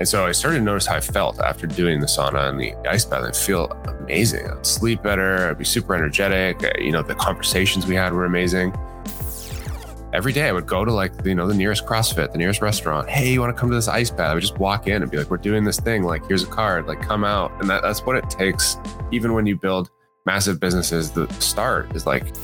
[0.00, 2.74] And so I started to notice how I felt after doing the sauna and the
[2.88, 3.22] ice bath.
[3.22, 3.66] I'd feel
[4.00, 4.46] amazing.
[4.46, 5.50] I'd sleep better.
[5.50, 6.64] I'd be super energetic.
[6.64, 8.74] Uh, you know, the conversations we had were amazing.
[10.14, 13.10] Every day I would go to like, you know, the nearest CrossFit, the nearest restaurant.
[13.10, 14.30] Hey, you want to come to this ice bath?
[14.30, 16.02] I would just walk in and be like, we're doing this thing.
[16.02, 16.86] Like, here's a card.
[16.86, 17.52] Like, come out.
[17.60, 18.78] And that, that's what it takes.
[19.12, 19.90] Even when you build
[20.24, 22.34] massive businesses, the start is like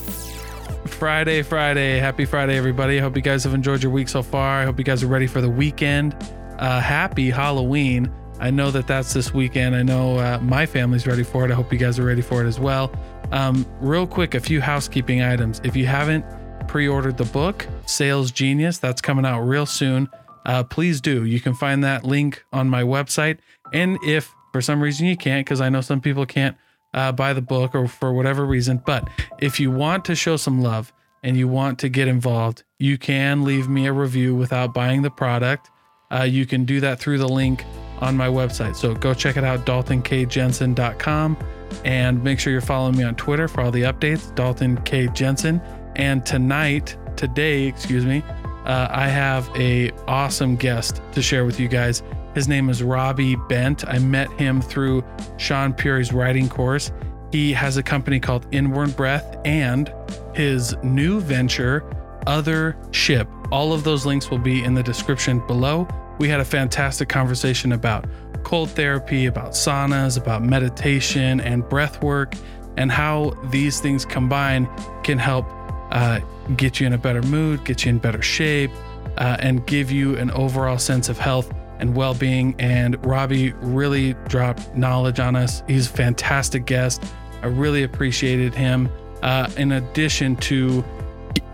[0.85, 2.01] Friday, Friday.
[2.01, 2.99] Happy Friday, everybody.
[2.99, 4.61] I hope you guys have enjoyed your week so far.
[4.61, 6.15] I hope you guys are ready for the weekend.
[6.59, 8.13] Happy Halloween.
[8.39, 9.75] I know that that's this weekend.
[9.75, 11.51] I know uh, my family's ready for it.
[11.51, 12.93] I hope you guys are ready for it as well.
[13.33, 15.61] Um, real quick, a few housekeeping items.
[15.65, 16.25] If you haven't
[16.69, 20.09] pre ordered the book, Sales Genius, that's coming out real soon.
[20.45, 21.25] Uh, please do.
[21.25, 23.39] You can find that link on my website.
[23.73, 26.57] And if for some reason you can't, because I know some people can't
[26.95, 28.83] uh, buy the book or for whatever reason.
[28.85, 30.93] But if you want to show some love
[31.23, 35.11] and you want to get involved, you can leave me a review without buying the
[35.11, 35.71] product.
[36.11, 37.65] Uh, you can do that through the link
[38.01, 38.77] on my website.
[38.77, 41.37] So go check it out, daltonkjensen.com.
[41.85, 45.09] And make sure you're following me on Twitter for all the updates, Dalton K.
[45.09, 45.61] Jensen.
[45.97, 48.23] And tonight, today, excuse me,
[48.65, 52.03] uh, I have a awesome guest to share with you guys.
[52.35, 53.89] His name is Robbie Bent.
[53.89, 55.03] I met him through
[55.39, 56.93] Shaan Puri's writing course.
[57.33, 59.93] He has a company called Inward Breath and
[60.35, 61.83] his new venture,
[62.27, 63.29] Other Ship.
[63.51, 65.87] All of those links will be in the description below.
[66.19, 68.07] We had a fantastic conversation about
[68.43, 72.35] cold therapy, about saunas, about meditation and breath work,
[72.77, 74.69] and how these things combine
[75.03, 75.47] can help
[75.91, 76.21] uh,
[76.57, 78.71] get you in a better mood, get you in better shape,
[79.19, 82.55] uh, and give you an overall sense of health and well being.
[82.59, 85.63] And Robbie really dropped knowledge on us.
[85.67, 87.05] He's a fantastic guest.
[87.43, 88.89] I really appreciated him.
[89.23, 90.85] Uh, in addition to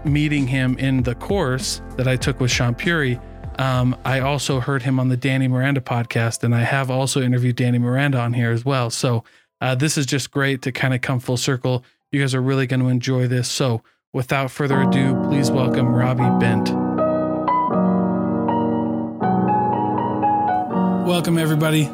[0.05, 3.21] meeting him in the course that I took with Shaan Puri,
[3.59, 7.57] um, I also heard him on the Danny Miranda podcast, and I have also interviewed
[7.57, 8.91] Danny Miranda on here as well.
[8.91, 9.25] So
[9.61, 11.85] uh, this is just great to kind of come full circle.
[12.11, 13.49] You guys are really going to enjoy this.
[13.49, 13.83] So
[14.13, 16.71] without further ado, please welcome Robbie Bent.
[21.07, 21.85] Welcome, everybody.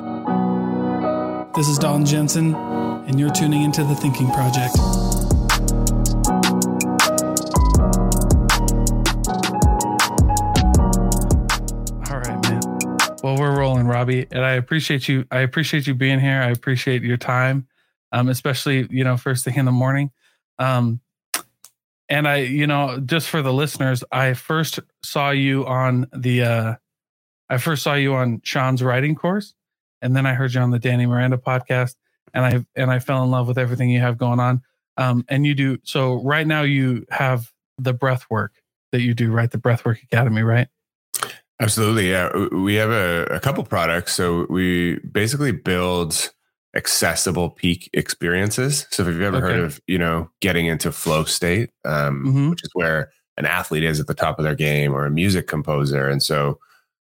[1.56, 4.76] This is Dalton Jensen, and you're tuning into the Thinking Project.
[13.22, 15.24] Well, we're rolling, Robbie, and I appreciate you.
[15.32, 16.40] I appreciate you being here.
[16.40, 17.66] I appreciate your time,
[18.12, 20.12] um, especially you know first thing in the morning.
[20.60, 21.00] Um,
[22.08, 26.74] and I, you know, just for the listeners, I first saw you on the uh,
[27.50, 29.52] I first saw you on Shaan's writing course,
[30.00, 31.96] and then I heard you on the Danny Miranda podcast,
[32.32, 34.62] and I and I fell in love with everything you have going on.
[34.96, 36.62] Um, and you do so right now.
[36.62, 38.52] You have the breath work
[38.92, 39.50] that you do, right?
[39.50, 40.68] The Breathwork Academy, right?
[41.60, 42.30] Absolutely, yeah.
[42.52, 46.30] We have a, a couple products, so we basically build
[46.76, 48.86] accessible peak experiences.
[48.90, 49.46] So if you've ever okay.
[49.46, 52.50] heard of, you know, getting into flow state, um, mm-hmm.
[52.50, 55.48] which is where an athlete is at the top of their game or a music
[55.48, 56.58] composer, and so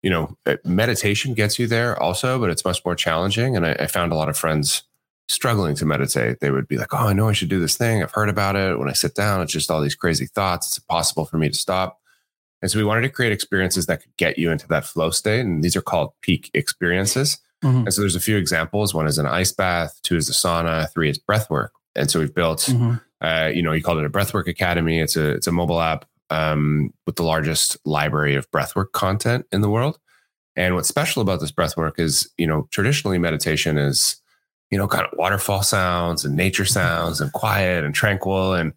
[0.02, 3.56] you know, uh, meditation gets you there also, but it's much more challenging.
[3.56, 4.82] And I, I, found a lot of friends
[5.28, 6.40] struggling to meditate.
[6.40, 8.02] They would be like, Oh, I know I should do this thing.
[8.02, 8.78] I've heard about it.
[8.78, 10.68] When I sit down, it's just all these crazy thoughts.
[10.68, 12.00] It's impossible for me to stop.
[12.62, 15.40] And so we wanted to create experiences that could get you into that flow state.
[15.40, 17.38] And these are called peak experiences.
[17.62, 17.78] Mm-hmm.
[17.78, 18.94] And so there's a few examples.
[18.94, 21.72] One is an ice bath, two is the sauna, three is breath work.
[21.94, 22.94] And so we've built, mm-hmm.
[23.20, 25.00] uh, you know, you called it a breathwork academy.
[25.00, 29.60] It's a it's a mobile app um, with the largest library of breathwork content in
[29.60, 29.98] the world.
[30.56, 34.16] And what's special about this breathwork is, you know, traditionally meditation is,
[34.70, 38.54] you know, kind of waterfall sounds and nature sounds and quiet and tranquil.
[38.54, 38.72] And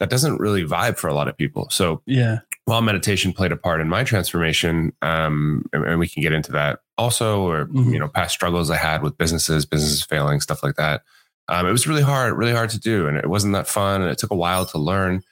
[0.00, 1.68] that doesn't really vibe for a lot of people.
[1.70, 6.22] So, yeah, while meditation played a part in my transformation, um, and, and we can
[6.22, 7.92] get into that also, or, mm-hmm.
[7.92, 11.02] you know, past struggles I had with businesses, businesses failing, stuff like that.
[11.48, 13.06] Um, it was really hard, really hard to do.
[13.06, 14.02] And it wasn't that fun.
[14.02, 15.22] And it took a while to learn.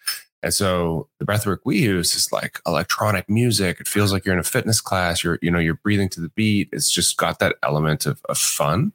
[0.43, 3.81] And so the breathwork we use is like electronic music.
[3.81, 5.23] It feels like you're in a fitness class.
[5.23, 6.71] You're, you know, you're breathing to the beat.
[6.73, 8.93] It's just got that element of, of fun.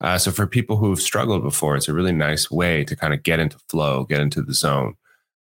[0.00, 3.22] Uh, so for people who've struggled before, it's a really nice way to kind of
[3.22, 4.96] get into flow, get into the zone.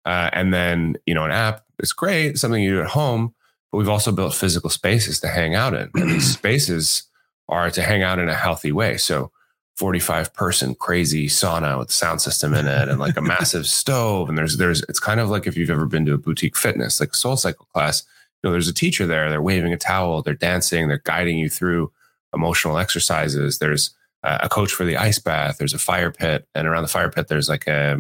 [0.05, 3.35] Uh, and then, you know, an app is great, something you do at home,
[3.71, 5.91] but we've also built physical spaces to hang out in.
[5.95, 7.05] And these spaces
[7.49, 8.97] are to hang out in a healthy way.
[8.97, 9.31] So
[9.77, 14.39] 45 person crazy sauna with sound system in it and like a massive stove and
[14.39, 17.11] there's there's it's kind of like if you've ever been to a boutique fitness like
[17.11, 18.05] a soul cycle class
[18.43, 21.49] you know there's a teacher there they're waving a towel they're dancing they're guiding you
[21.49, 21.91] through
[22.33, 23.91] emotional exercises there's
[24.23, 27.29] a coach for the ice bath there's a fire pit and around the fire pit
[27.29, 27.99] there's like a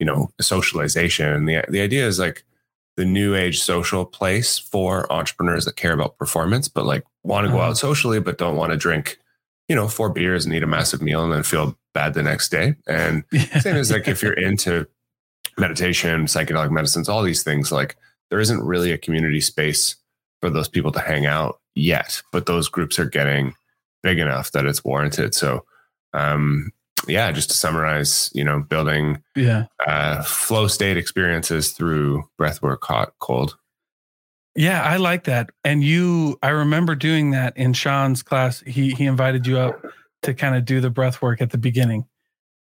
[0.00, 2.42] you know socialization and the the idea is like
[2.96, 7.52] the new age social place for entrepreneurs that care about performance, but like want to
[7.52, 9.18] go out socially, but don't want to drink,
[9.68, 12.50] you know, four beers and eat a massive meal and then feel bad the next
[12.50, 12.74] day.
[12.86, 13.24] And
[13.60, 14.86] same as like if you're into
[15.56, 17.96] meditation, psychedelic medicines, all these things, like
[18.28, 19.96] there isn't really a community space
[20.42, 23.54] for those people to hang out yet, but those groups are getting
[24.02, 25.34] big enough that it's warranted.
[25.34, 25.64] So,
[26.12, 26.70] um,
[27.08, 29.66] yeah, just to summarize, you know, building yeah.
[29.86, 33.56] uh, flow state experiences through breathwork, hot, cold.
[34.56, 35.50] Yeah, I like that.
[35.64, 38.60] And you, I remember doing that in Shaan's class.
[38.66, 39.84] He he invited you up
[40.22, 42.06] to kind of do the breath work at the beginning,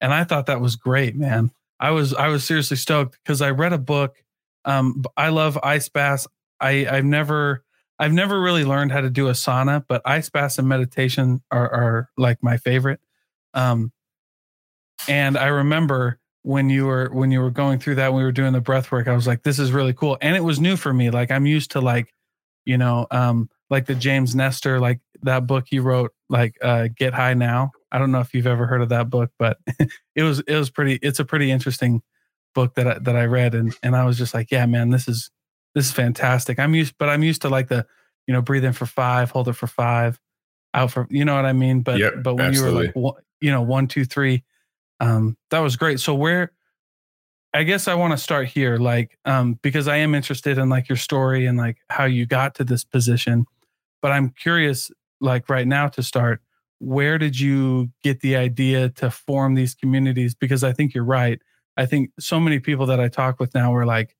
[0.00, 1.50] and I thought that was great, man.
[1.80, 4.16] I was I was seriously stoked because I read a book.
[4.64, 6.26] Um, I love ice baths.
[6.60, 7.64] I I've never
[7.98, 11.70] I've never really learned how to do a sauna, but ice baths and meditation are
[11.70, 13.00] are like my favorite.
[13.54, 13.92] Um,
[15.06, 18.32] and I remember when you were when you were going through that when we were
[18.32, 20.16] doing the breath work i was like this is really cool.
[20.20, 22.14] And it was new for me like i'm used to like
[22.64, 27.12] you know um like the james nestor like that book he wrote like uh get
[27.12, 27.72] high now.
[27.90, 29.58] I don't know if you've ever heard of that book but
[30.14, 32.02] it was it was pretty it's a pretty interesting
[32.54, 35.06] book that I, that i read and and i was just like yeah man this
[35.06, 35.30] is
[35.74, 36.58] this is fantastic.
[36.58, 37.86] I'm used but i'm used to like the
[38.26, 40.18] you know breathe in for five hold it for five
[40.74, 41.82] out for you know what i mean?
[41.82, 44.44] But Yep, but when you were like one, you know one two three
[45.00, 46.00] um that was great.
[46.00, 46.52] So where
[47.54, 50.86] i guess i want to start here like um because i am interested in like
[50.86, 53.46] your story and like how you got to this position
[54.02, 54.90] but i'm curious
[55.20, 56.42] like right now to start
[56.80, 60.34] where did you get the idea to form these communities?
[60.34, 61.40] Because i think you're right.
[61.76, 64.16] I think so many people that i talk with now are like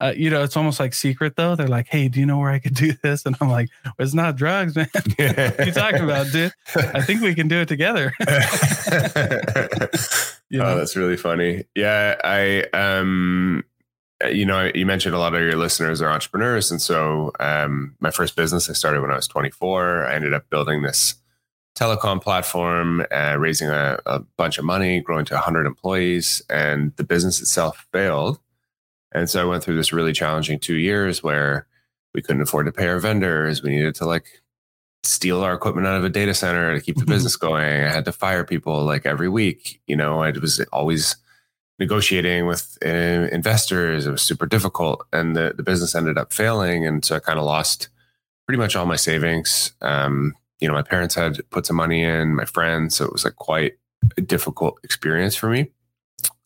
[0.00, 1.54] uh, you know it's almost like secret though.
[1.56, 3.26] They're like hey do you know where i could do this?
[3.26, 4.88] And i'm like well, it's not drugs man.
[4.94, 6.52] What are you talking about dude?
[6.74, 8.12] I think we can do it together.
[10.52, 11.64] You Oh, that's really funny.
[11.76, 13.64] Yeah, I um
[14.28, 18.10] you know, you mentioned a lot of your listeners are entrepreneurs and so um my
[18.10, 20.06] first business I started when I was 24.
[20.06, 21.14] I ended up building this
[21.76, 27.04] telecom platform, uh, raising a, a bunch of money, growing to 100 employees and the
[27.04, 28.38] business itself failed.
[29.12, 31.66] And so I went through this really challenging 2 years where
[32.14, 34.26] we couldn't afford to pay our vendors, we needed to like
[35.02, 37.08] steal our equipment out of a data center to keep the Mhm.
[37.08, 37.64] business going.
[37.84, 39.80] I had to fire people like every week.
[39.86, 41.16] You know, I was always
[41.78, 42.88] negotiating with uh,
[43.32, 44.06] investors.
[44.06, 47.38] It was super difficult, and the the business ended up failing, and so I kind
[47.38, 47.88] of lost
[48.46, 49.72] pretty much all my savings.
[49.80, 53.24] Um, you know, my parents had put some money in, my friends, so it was
[53.24, 53.78] like quite
[54.18, 55.70] a difficult experience for me.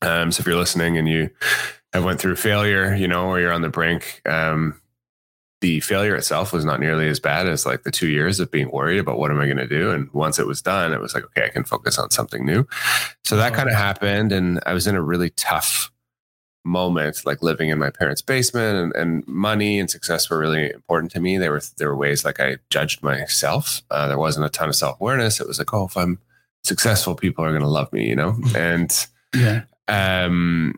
[0.02, 1.30] Um, so if you're listening and you
[1.94, 4.80] have went through failure, you know, or you're on the brink, um,
[5.60, 8.70] the failure itself was not nearly as bad as like the two years of being
[8.70, 9.92] worried about what am I going to do.
[9.92, 12.66] And once it was done, it was like, okay, I can focus on something new.
[13.24, 14.32] So that kind of happened.
[14.32, 15.90] And I was in a really tough
[16.64, 21.12] moment, like living in my parents' basement and, and money and success were really important
[21.12, 21.38] to me.
[21.38, 23.82] There were, there were ways like I judged myself.
[23.90, 25.40] Uh, there wasn't a ton of self awareness.
[25.40, 26.18] It was like, oh, if I'm
[26.64, 28.36] successful, people are going to love me, you know?
[28.56, 30.74] And, yeah um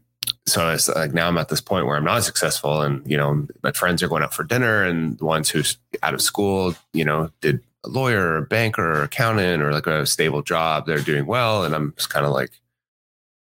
[0.47, 3.47] so it's like now i'm at this point where i'm not successful and you know
[3.63, 7.05] my friends are going out for dinner and the ones who's out of school you
[7.05, 10.99] know did a lawyer or a banker or accountant or like a stable job they're
[10.99, 11.65] doing well.
[11.65, 12.51] And i'm just kind of like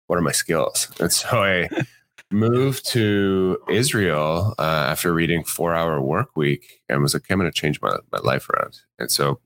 [0.07, 0.89] what are my skills?
[0.99, 1.69] And so i
[2.33, 7.51] moved to israel uh, after reading four hour work week and was like i'm going
[7.51, 8.81] to change my, my life around.
[8.99, 9.41] And so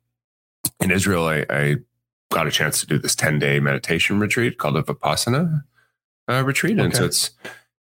[0.81, 1.77] in israel I, I
[2.31, 5.65] got a chance to do this 10 day meditation retreat called a vipassana
[6.29, 7.31] uh, retreat, and so it's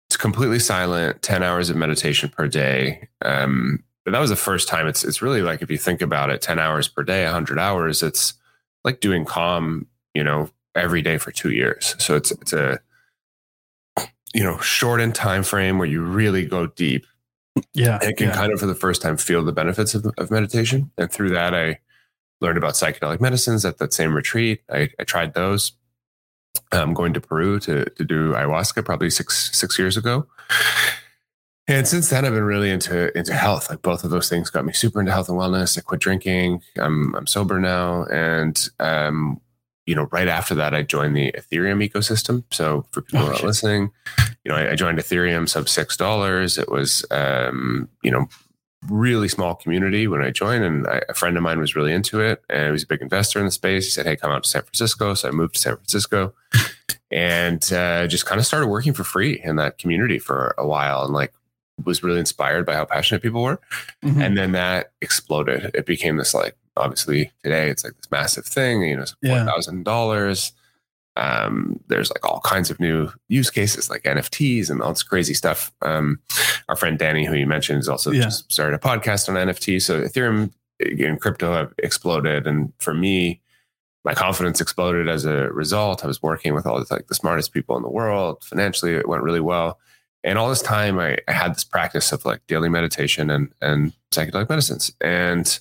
[0.07, 3.07] it's completely silent, ten hours of meditation per day.
[3.23, 4.87] Um, but that was the first time.
[4.87, 8.03] It's it's really like if you think about it, ten hours per day, hundred hours.
[8.03, 8.33] It's
[8.83, 11.95] like doing calm, you know, every day for two years.
[11.99, 12.79] So it's it's a
[14.33, 17.05] you know shortened time frame where you really go deep
[17.73, 18.35] yeah and can yeah.
[18.35, 20.91] kind of for the first time feel the benefits of, of meditation.
[20.97, 21.79] And through that, I
[22.41, 24.61] learned about psychedelic medicines at that same retreat.
[24.69, 25.73] I, I tried those.
[26.71, 30.27] I'm going to Peru to to do ayahuasca probably six six years ago.
[31.67, 33.69] And since then, I've been really into into health.
[33.69, 35.77] Like both of those things got me super into health and wellness.
[35.77, 36.61] I quit drinking.
[36.77, 39.39] I'm I'm sober now, and um,
[39.85, 42.43] you know, right after that, I joined the Ethereum ecosystem.
[42.51, 43.91] So for people who are listening,
[44.43, 46.57] you know, I, I joined Ethereum sub six dollars.
[46.57, 48.27] It was um, you know
[48.89, 52.19] really small community when I joined, and I, a friend of mine was really into
[52.19, 53.85] it, and he was a big investor in the space.
[53.85, 56.33] He said, "Hey, come out to San Francisco." So I moved to San Francisco,
[57.11, 61.03] and uh, just kind of started working for free in that community for a while,
[61.03, 61.33] and like
[61.85, 63.59] was really inspired by how passionate people were.
[64.03, 64.23] Mhm.
[64.23, 65.71] And then that exploded.
[65.73, 68.81] It became this like obviously today it's like this massive thing.
[68.83, 69.45] You know, it's four Yeah.
[69.45, 70.51] thousand dollars.
[71.15, 75.33] Um, there's like all kinds of new use cases like NFTs and all this crazy
[75.33, 75.71] stuff.
[75.81, 76.19] Um,
[76.69, 78.23] our friend Danny, who you mentioned, has also yeah.
[78.23, 79.81] just started a podcast on NFT.
[79.81, 82.47] So Ethereum and crypto have exploded.
[82.47, 83.41] And for me,
[84.03, 86.03] my confidence exploded as a result.
[86.03, 88.43] I was working with all the, like the smartest people in the world.
[88.43, 89.79] Financially, it went really well.
[90.23, 93.93] And all this time, I, I had this practice of like daily meditation and and
[94.11, 95.59] psychedelic medicines, and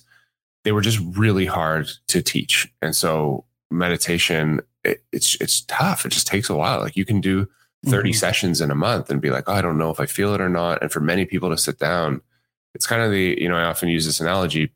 [0.63, 2.71] they were just really hard to teach.
[2.81, 6.05] And so meditation, it, it's it's tough.
[6.05, 6.79] It just takes a while.
[6.79, 7.47] Like you can do
[7.85, 8.15] 30 mm-hmm.
[8.15, 10.41] sessions in a month and be like, oh, I don't know if I feel it
[10.41, 10.81] or not.
[10.81, 12.21] And for many people to sit down,
[12.73, 14.71] it's kind of the, you know, I often use this analogy.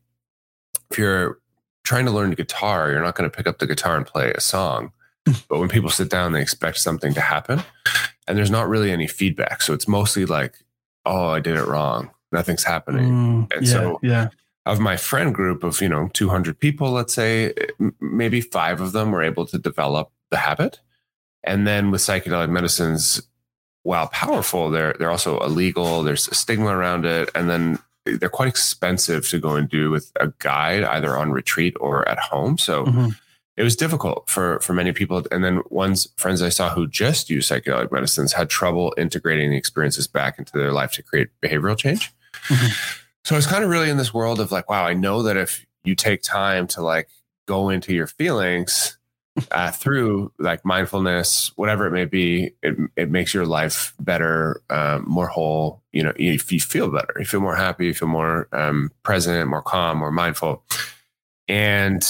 [0.90, 1.38] If you're
[1.84, 4.40] trying to learn guitar, you're not going to pick up the guitar and play a
[4.40, 4.92] song.
[5.48, 7.62] but when people sit down, they expect something to happen
[8.28, 9.62] and there's not really any feedback.
[9.62, 10.54] So it's mostly like,
[11.06, 12.10] oh, I did it wrong.
[12.30, 13.10] Nothing's happening.
[13.10, 14.28] Mm, and yeah, so, yeah.
[14.68, 17.54] Of my friend group of, you know, 200 people, let's say,
[18.00, 20.80] maybe five of them were able to develop the habit.
[21.42, 23.22] And then with psychedelic medicines,
[23.82, 26.02] while powerful, they're they're also illegal.
[26.02, 30.12] There's a stigma around it, and then they're quite expensive to go and do with
[30.20, 32.58] a guide, either on retreat or at home.
[32.58, 33.08] So mm-hmm
[33.58, 35.26] it was difficult for for many people.
[35.32, 39.56] And then one's friends I saw who just use psychedelic medicines had trouble integrating the
[39.56, 42.12] experiences back into their life to create behavioral change.
[42.46, 43.00] Mm-hmm.
[43.28, 45.36] So I was kind of really in this world of like, wow, I know that
[45.36, 47.10] if you take time to like
[47.46, 48.96] go into your feelings
[49.50, 55.04] uh, through like mindfulness, whatever it may be, it, it makes your life better, um,
[55.06, 55.82] more whole.
[55.92, 59.50] You know, you, you feel better, you feel more happy, you feel more um, present,
[59.50, 60.62] more calm, more mindful.
[61.48, 62.02] And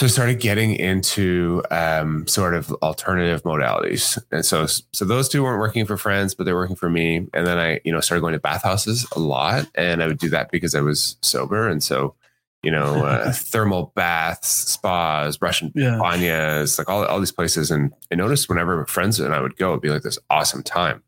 [0.00, 5.42] so I started getting into um, sort of alternative modalities, and so so those two
[5.42, 7.16] weren't working for friends, but they're working for me.
[7.34, 10.30] And then I, you know, started going to bathhouses a lot, and I would do
[10.30, 12.14] that because I was sober, and so
[12.62, 15.98] you know, uh, thermal baths, spas, Russian yeah.
[16.02, 17.70] banyas, like all all these places.
[17.70, 21.02] And I noticed whenever friends and I would go, it'd be like this awesome time.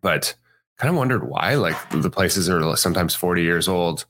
[0.00, 0.34] But
[0.78, 4.06] kind of wondered why, like the places are sometimes forty years old,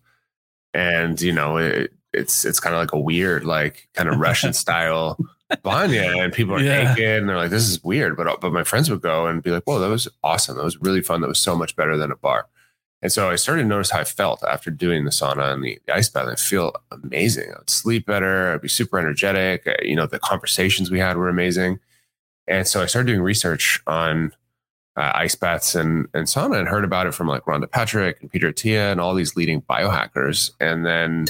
[0.72, 4.52] and you know, it, it's it's kind of like a weird, like kind of Russian
[4.64, 5.18] style
[5.62, 6.94] banya, and people are yeah.
[6.94, 9.50] naked, and they're like, "This is weird." But but my friends would go and be
[9.50, 10.56] like, "Whoa, that was awesome!
[10.56, 11.20] That was really fun.
[11.20, 12.46] That was so much better than a bar."
[13.02, 15.78] And so I started to notice how I felt after doing the sauna and the,
[15.86, 16.28] the ice bath.
[16.28, 17.52] I feel amazing.
[17.52, 18.52] I would sleep better.
[18.54, 19.68] I'd be super energetic.
[19.82, 21.78] You know, the conversations we had were amazing.
[22.48, 24.32] And so I started doing research on
[24.96, 28.30] uh, ice baths and, and sauna and heard about it from like Rhonda Patrick and
[28.30, 30.52] Peter Attia and all these leading biohackers.
[30.58, 31.26] And then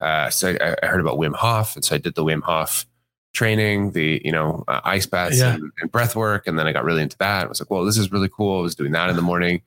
[0.00, 2.86] uh, so I, I, heard about Wim Hof, and so I did the Wim Hof
[3.32, 5.54] training, the you know uh, ice baths yeah.
[5.54, 7.44] and, and, breath work, and then I got really into that.
[7.44, 8.60] I was like, well, this is really cool.
[8.60, 9.62] I was doing that in the morning,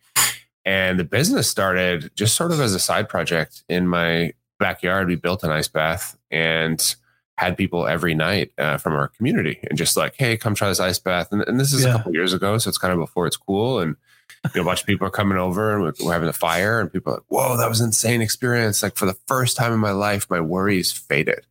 [0.65, 5.07] and the business started just sort of as a side project in my backyard.
[5.07, 6.95] We built an ice bath and
[7.37, 10.79] had people every night uh, from our community, and just like, hey, come try this
[10.79, 11.31] ice bath.
[11.31, 11.91] And, and this is yeah.
[11.91, 13.95] a couple years ago, so it's kind of before it's cool and
[14.45, 16.91] you know, a bunch of people are coming over and we're, having a fire and
[16.91, 18.83] people are like, whoa, that was an insane experience.
[18.83, 21.45] Like for the first time in my life, my worries faded.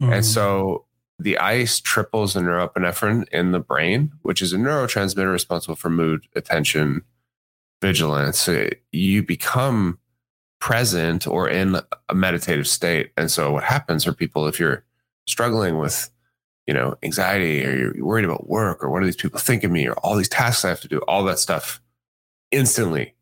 [0.00, 0.16] Mm.
[0.16, 0.84] And so
[1.18, 6.26] the ice triples the norepinephrine in the brain, which is a neurotransmitter responsible for mood,
[6.36, 7.02] attention,
[7.80, 8.48] vigilance.
[8.92, 9.98] You become
[10.60, 13.10] present or in a meditative state.
[13.16, 14.84] And so what happens for people if you're
[15.26, 16.08] struggling with
[16.66, 19.70] you know anxiety or you're worried about work or what do these people think of
[19.72, 21.81] me or all these tasks I have to do, all that stuff
[22.52, 23.14] instantly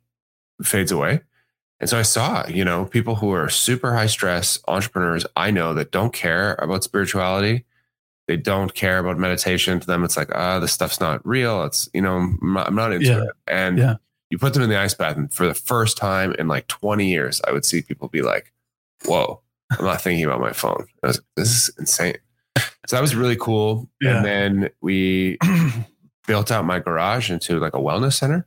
[0.62, 1.20] fades away.
[1.80, 5.72] And so I saw, you know, people who are super high stress entrepreneurs I know
[5.74, 7.64] that don't care about spirituality.
[8.28, 9.80] They don't care about meditation.
[9.80, 11.64] To them, it's like, ah, oh, this stuff's not real.
[11.64, 13.22] It's, you know, I'm not, I'm not into yeah.
[13.22, 13.30] it.
[13.48, 13.96] And yeah.
[14.28, 17.08] you put them in the ice bath, and for the first time in like 20
[17.08, 18.52] years, I would see people be like,
[19.04, 19.40] whoa,
[19.76, 20.86] I'm not thinking about my phone.
[21.02, 22.18] I was like, this is insane.
[22.86, 23.88] So that was really cool.
[24.00, 24.18] Yeah.
[24.18, 25.38] And then we
[26.26, 28.46] built out my garage into like a wellness center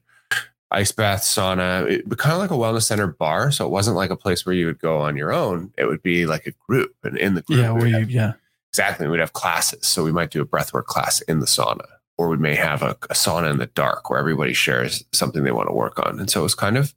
[0.74, 3.51] ice bath, sauna, it, kind of like a wellness center bar.
[3.51, 5.72] So it wasn't like a place where you would go on your own.
[5.77, 8.34] It would be like a group, and in the group, yeah, where you, yeah,
[8.70, 9.08] exactly.
[9.08, 11.86] We'd have classes, so we might do a breathwork class in the sauna,
[12.18, 15.51] or we may have a, a sauna in the dark where everybody shares something they
[15.51, 16.20] want to work on.
[16.20, 16.94] And so it's kind of,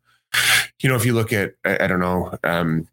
[0.80, 2.38] you know, if you look at, I, I don't know.
[2.42, 2.88] Um,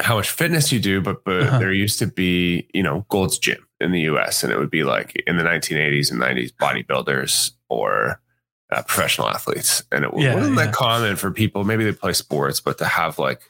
[0.00, 1.58] how much fitness you do, but but uh-huh.
[1.58, 4.84] there used to be, you know, Gold's Gym in the US and it would be
[4.84, 8.20] like in the 1980s and 90s bodybuilders or
[8.70, 10.66] uh, professional athletes, and it yeah, wasn't yeah.
[10.66, 11.64] that common for people.
[11.64, 13.40] Maybe they play sports, but to have like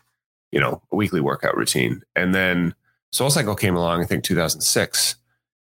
[0.52, 2.02] you know a weekly workout routine.
[2.16, 2.74] And then
[3.12, 5.16] Soul Cycle came along, I think 2006,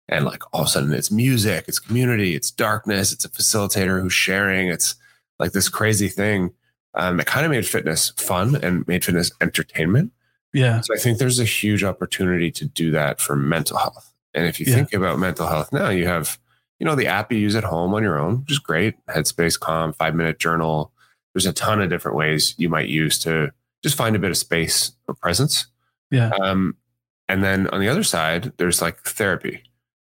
[0.09, 4.01] and like all of a sudden it's music, it's community, it's darkness, it's a facilitator
[4.01, 4.67] who's sharing.
[4.69, 4.95] It's
[5.39, 6.51] like this crazy thing.
[6.95, 10.11] Um, it kind of made fitness fun and made fitness entertainment.
[10.53, 10.81] Yeah.
[10.81, 14.59] So I think there's a huge opportunity to do that for mental health And if
[14.59, 14.75] you Yeah.
[14.75, 16.37] think about mental health now, you have,
[16.83, 18.95] you know, the app you use at home on your own, which is great.
[19.07, 20.91] Headspace, Calm, five minute journal.
[21.33, 24.35] There's a ton of different ways you might use to just find a bit of
[24.37, 25.67] space or presence.
[26.11, 26.31] Yeah.
[26.41, 26.75] Um,
[27.29, 29.63] and then on the other side, there's like therapy.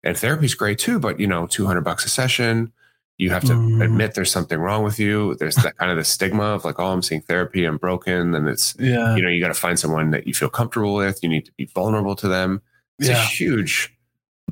[0.06, 2.72] And therapy's great too, but you know, 200 bucks a session.
[3.18, 3.84] You have to Mm.
[3.84, 5.36] admit there's something wrong with you.
[5.36, 8.34] There's that kind of the stigma of like, oh, I'm seeing therapy, I'm broken.
[8.36, 9.18] And it's, Yeah.
[9.18, 11.22] you know, you got to find someone that you feel comfortable with.
[11.24, 12.62] You need to be vulnerable to them.
[13.00, 13.26] It's a Yeah.
[13.26, 13.94] huge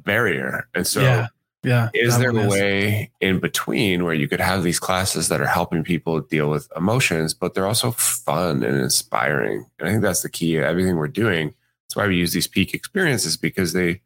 [0.04, 0.68] barrier.
[0.76, 1.28] And so, yeah.
[1.64, 1.90] Yeah.
[1.94, 2.52] is there a is.
[2.52, 6.68] way in between where you could have these classes that are helping people deal with
[6.76, 9.66] emotions, but they're also fun and inspiring?
[9.80, 10.58] And I think that's the key.
[10.58, 11.54] of Everything we're doing.
[11.86, 14.02] That's why we use these peak experiences because they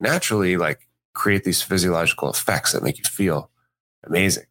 [0.00, 3.50] naturally like create these physiological effects that make you feel
[4.04, 4.44] amazing.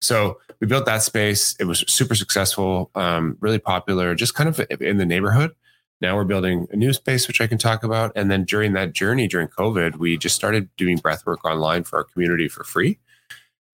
[0.00, 1.56] So we built that space.
[1.58, 5.54] It was super successful, um, really popular, just kind of in the neighborhood.
[6.00, 8.12] Now we're building a new space, which I can talk about.
[8.14, 12.04] And then during that journey, during COVID, we just started doing breathwork online for our
[12.04, 12.98] community for free.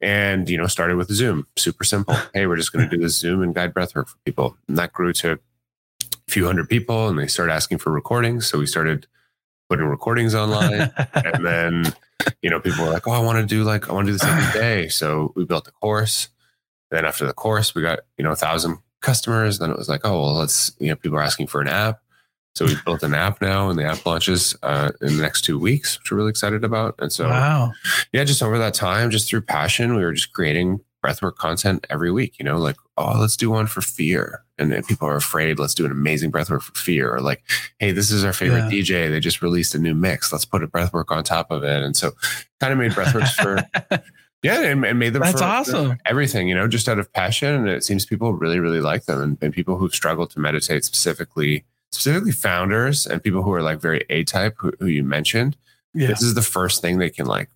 [0.00, 2.16] And, you know, started with Zoom, super simple.
[2.34, 4.56] Hey, we're just going to do this Zoom and guide breathwork for people.
[4.68, 8.46] And that grew to a few hundred people and they started asking for recordings.
[8.46, 9.06] So we started
[9.68, 10.92] putting recordings online.
[11.14, 11.94] and then,
[12.40, 14.18] you know, people were like, oh, I want to do like, I want to do
[14.18, 14.88] this every day.
[14.88, 16.28] So we built a course.
[16.90, 19.58] Then after the course, we got, you know, a thousand customers.
[19.58, 22.00] Then it was like, oh, well, let's, you know, people are asking for an app.
[22.54, 25.58] So we built an app now, and the app launches uh, in the next two
[25.58, 26.94] weeks, which we're really excited about.
[26.98, 27.72] And so, wow.
[28.12, 32.12] yeah, just over that time, just through passion, we were just creating breathwork content every
[32.12, 32.38] week.
[32.38, 35.72] You know, like, oh, let's do one for fear, and if people are afraid, let's
[35.74, 37.14] do an amazing breathwork for fear.
[37.14, 37.42] Or like,
[37.78, 38.82] hey, this is our favorite Yeah.
[38.82, 39.10] DJ.
[39.10, 40.30] They just released a new mix.
[40.30, 41.82] Let's put a breathwork on top of it.
[41.82, 42.10] And so,
[42.60, 43.66] kind of made breathworks for
[44.42, 45.98] yeah, and, and made them That's for awesome.
[46.04, 47.54] everything, you know, just out of passion.
[47.54, 49.22] And it seems people really, really like them.
[49.22, 53.80] And, and people who've struggled to meditate specifically, specifically founders and people who are like
[53.80, 55.56] very A type, who, who you mentioned,
[55.94, 56.08] Yeah.
[56.08, 57.50] this is the first thing they can like,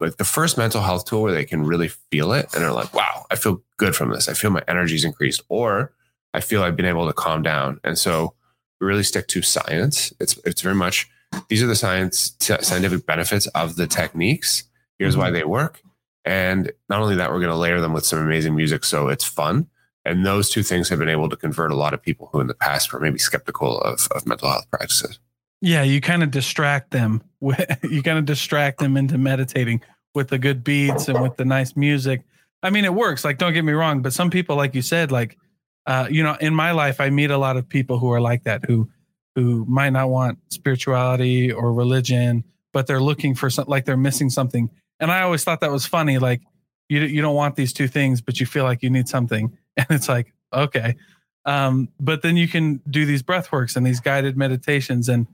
[0.00, 2.52] like the first mental health tool where they can really feel it.
[2.52, 4.28] And they're like, wow, I feel good from this.
[4.28, 5.92] I feel my energy's increased, or
[6.34, 7.80] I feel I've been able to calm down.
[7.84, 8.34] And so
[8.80, 10.12] we really stick to science.
[10.20, 11.08] It's, it's very much,
[11.48, 14.64] these are the science, scientific benefits of the techniques.
[14.98, 15.34] Here's why mm-hmm.
[15.34, 15.80] they work.
[16.24, 18.84] And not only that, we're going to layer them with some amazing music.
[18.84, 19.68] So it's fun.
[20.08, 22.46] And those two things have been able to convert a lot of people who in
[22.46, 25.18] the past were maybe skeptical of, of mental health practices.
[25.60, 27.22] Yeah, you kind of distract them.
[27.82, 29.82] You kind of distract them into meditating
[30.14, 32.22] with the good beats and with the nice music.
[32.62, 33.24] I mean, it works.
[33.24, 35.38] Like, don't get me wrong, but some people, like you said, like,
[35.86, 38.44] uh, you know, in my life, I meet a lot of people who are like
[38.44, 38.90] that, who
[39.36, 42.42] who might not want spirituality or religion,
[42.72, 44.68] but they're looking for something, like they're missing something.
[44.98, 46.18] And I always thought that was funny.
[46.18, 46.42] Like,
[46.88, 49.56] you you don't want these two things, but you feel like you need something,
[49.88, 50.96] and it's like, okay.
[51.44, 55.26] Um, but then you can do these breath works and these guided meditations and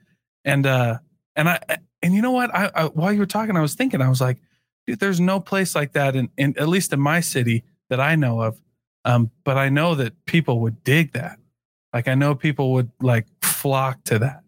[0.45, 0.99] and uh
[1.35, 1.59] and i
[2.03, 2.55] and you know what?
[2.55, 4.39] I, I while you were talking i was thinking i was like
[4.87, 8.15] dude there's no place like that in, in at least in my city that i
[8.15, 8.61] know of.
[9.05, 11.39] Um but i know that people would dig that.
[11.93, 14.45] Like i know people would like flock to that.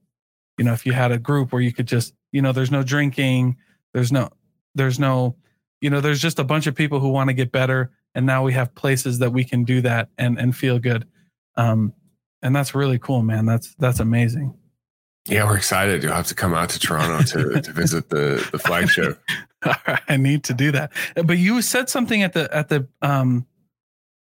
[0.59, 2.83] You know if you had a group where you could just you know there's no
[2.83, 3.57] drinking
[3.93, 4.29] there's no
[4.75, 5.35] there's no
[5.81, 8.43] you know there's just a bunch of people who want to get better and now
[8.43, 11.07] we have places that we can do that and and feel good
[11.57, 11.93] um
[12.43, 14.53] and that's really cool man that's that's amazing
[15.29, 16.03] Yeah, we're excited.
[16.05, 19.21] You'll have to come out to Toronto to, to visit the, the flagship.
[20.09, 20.93] I need to do that.
[21.17, 23.47] But you said something at the at the um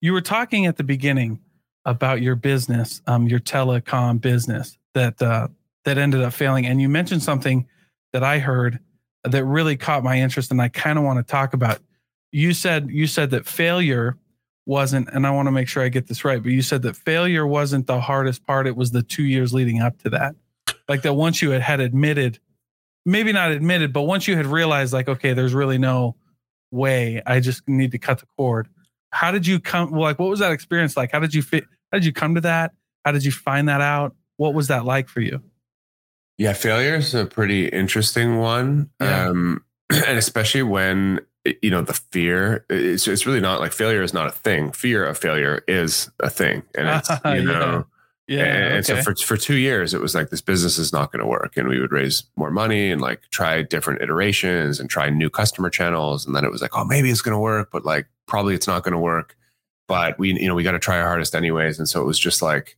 [0.02, 1.40] you were talking at the beginning
[1.86, 5.48] about your business, um your telecom business that uh
[5.84, 7.66] that ended up failing and you mentioned something
[8.12, 8.78] that I heard
[9.24, 11.78] that really caught my interest and I kind of want to talk about.
[12.32, 14.16] You said you said that failure
[14.66, 16.96] wasn't and I want to make sure I get this right, but you said that
[16.96, 20.34] failure wasn't the hardest part, it was the 2 years leading up to that.
[20.88, 22.38] Like that once you had, had admitted
[23.04, 26.16] maybe not admitted, but once you had realized, like, okay, there's really no
[26.70, 28.68] way, I just need to cut the cord.
[29.10, 29.90] How did you come?
[29.90, 31.12] Like, what was that experience like?
[31.12, 31.64] How did you fit?
[31.90, 32.72] How did you come to that?
[33.04, 34.14] How did you find that out?
[34.36, 35.42] What was that like for you?
[36.38, 38.90] Yeah, failure is a pretty interesting one.
[39.00, 39.28] Yeah.
[39.28, 41.20] Um, and especially when,
[41.62, 44.72] you know, the fear, it's, it's really not like failure is not a thing.
[44.72, 46.62] Fear of failure is a thing.
[46.74, 47.34] And it's, Yeah.
[47.34, 47.86] you know,
[48.28, 48.44] Yeah.
[48.44, 49.00] and, and okay.
[49.00, 51.56] so for, for two years, it was like this business is not going to work.
[51.56, 55.68] And we would raise more money and like try different iterations and try new customer
[55.70, 56.24] channels.
[56.24, 58.68] And then it was like, oh, maybe it's going to work, but like probably it's
[58.68, 59.36] not going to work.
[59.88, 61.78] But we, you know, we got to try our hardest anyways.
[61.78, 62.76] And so it was just like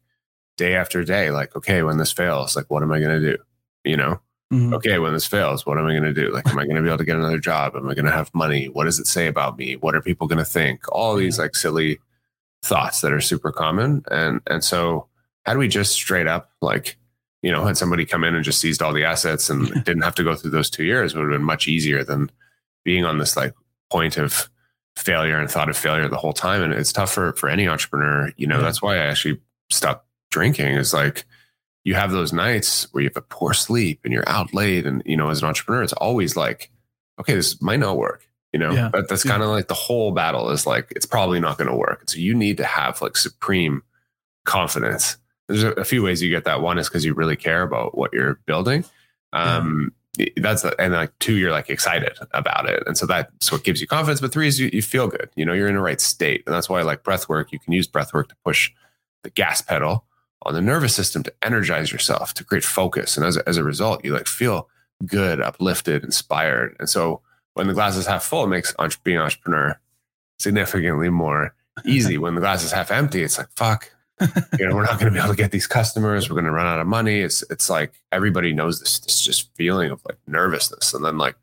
[0.56, 3.42] day after day, like, okay, when this fails, like, what am I going to do?
[3.84, 4.20] You know,
[4.54, 4.74] Mhm.
[4.74, 6.32] okay, when this fails, what am I going to do?
[6.32, 7.74] Like, am I going to be able to get another job?
[7.74, 8.66] Am I going to have money?
[8.66, 9.76] What does it say about me?
[9.76, 10.84] What are people going to think?
[10.92, 11.98] All these like silly
[12.62, 14.04] thoughts that are super common.
[14.10, 15.08] And, and so,
[15.44, 16.96] how do we just straight up like,
[17.42, 20.14] you know, had somebody come in and just seized all the assets and didn't have
[20.14, 22.30] to go through those two years, it would have been much easier than
[22.84, 23.54] being on this like
[23.90, 24.48] point of
[24.96, 26.62] failure and thought of failure the whole time.
[26.62, 28.30] And it's tough for for any entrepreneur.
[28.36, 28.62] You know, yeah.
[28.62, 29.40] that's why I actually
[29.70, 30.74] stopped drinking.
[30.76, 31.26] Is like
[31.84, 35.02] you have those nights where you have a poor sleep and you're out late, and
[35.04, 36.70] you know, as an entrepreneur, it's always like,
[37.20, 38.26] okay, this might not work.
[38.52, 38.88] You know, yeah.
[38.88, 41.76] but that's kind of like the whole battle is like it's probably not going to
[41.76, 42.00] work.
[42.00, 43.82] And so you need to have like supreme
[44.44, 45.16] confidence.
[45.48, 46.62] There's a, a few ways you get that.
[46.62, 48.84] One is because you really care about what you're building.
[49.32, 50.28] Um, yeah.
[50.36, 53.88] That's and like two, you're like excited about it, and so that's what gives you
[53.88, 54.20] confidence.
[54.20, 55.28] But three is you, you feel good.
[55.34, 57.50] You know, you're in the right state, and that's why I like breath work.
[57.50, 58.70] You can use breath work to push
[59.24, 60.04] the gas pedal
[60.44, 63.64] on the nervous system to energize yourself, to create focus, and as a, as a
[63.64, 64.68] result, you like feel
[65.06, 66.76] good, uplifted, inspired.
[66.78, 67.20] And so
[67.54, 69.78] when the glass is half full, it makes being an entrepreneur
[70.38, 71.54] significantly more
[71.86, 72.18] easy.
[72.18, 73.90] when the glass is half empty, it's like fuck
[74.58, 76.28] you know, we're not going to be able to get these customers.
[76.30, 77.20] We're going to run out of money.
[77.20, 81.34] It's it's like everybody knows this this just feeling of like nervousness, and then like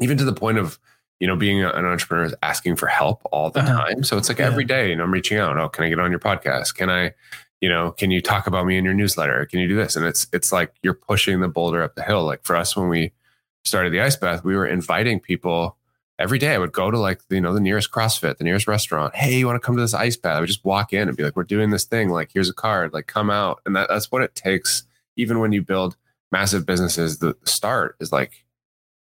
[0.00, 0.78] even to the point of
[1.18, 3.86] you know being an entrepreneur is asking for help all the uh-huh.
[3.86, 4.04] time.
[4.04, 4.46] So it's like yeah.
[4.46, 5.58] every day, you know, I'm reaching out.
[5.58, 6.76] Oh, can I get on your podcast?
[6.76, 7.14] Can I,
[7.60, 9.44] you know, can you talk about me in your newsletter?
[9.46, 9.96] Can you do this?
[9.96, 12.24] And it's it's like you're pushing the boulder up the hill.
[12.24, 13.12] Like for us, when we
[13.64, 15.76] started the ice bath, we were inviting people
[16.18, 19.14] every day I would go to like, you know, the nearest CrossFit, the nearest restaurant.
[19.14, 20.36] Hey, you want to come to this ice bath?
[20.36, 22.08] I would just walk in and be like, we're doing this thing.
[22.08, 23.60] Like, here's a card, like come out.
[23.64, 24.84] And that, that's what it takes.
[25.16, 25.96] Even when you build
[26.32, 28.44] massive businesses, the, start is like,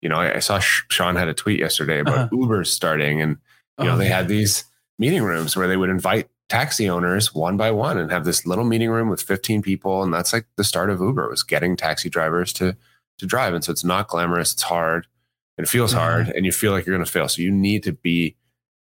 [0.03, 2.37] you know, I, I saw Shaan had a tweet yesterday about uh-huh.
[2.37, 3.38] Uber starting and,
[3.79, 4.17] you know, oh, they yeah.
[4.17, 4.64] had these
[4.99, 8.64] meeting rooms where they would invite taxi owners one by one and have this little
[8.64, 10.02] meeting room with 15 people.
[10.02, 12.76] And that's like the start of Uber was getting taxi drivers to,
[13.18, 13.54] to drive.
[13.54, 14.52] And so it's not glamorous.
[14.52, 15.07] It's hard
[15.59, 16.00] it feels mm-hmm.
[16.00, 17.28] hard and you feel like you're going to fail.
[17.28, 18.37] So you need to be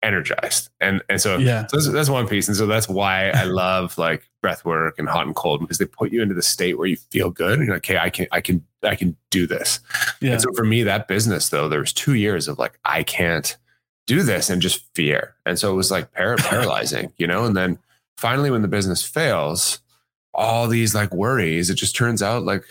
[0.03, 0.71] energized.
[0.81, 1.66] And and so, yeah.
[1.69, 2.49] so that's, that's, one piece.
[2.49, 5.87] And so that's why I love like breath work and hot and cold because they
[5.87, 8.27] put you into the state where you feel good and you're like, okay, I can
[8.33, 9.81] I can I can do this.
[10.21, 10.33] Yeah.
[10.33, 13.57] And so for me, that business though, there was two years of like, I can't
[14.07, 15.35] do this and just fear.
[15.45, 17.45] And so it was like par- paralyzing, you know?
[17.45, 17.79] And then
[18.16, 19.81] finally when the business fails,
[20.33, 22.64] all these like worries, it just turns out like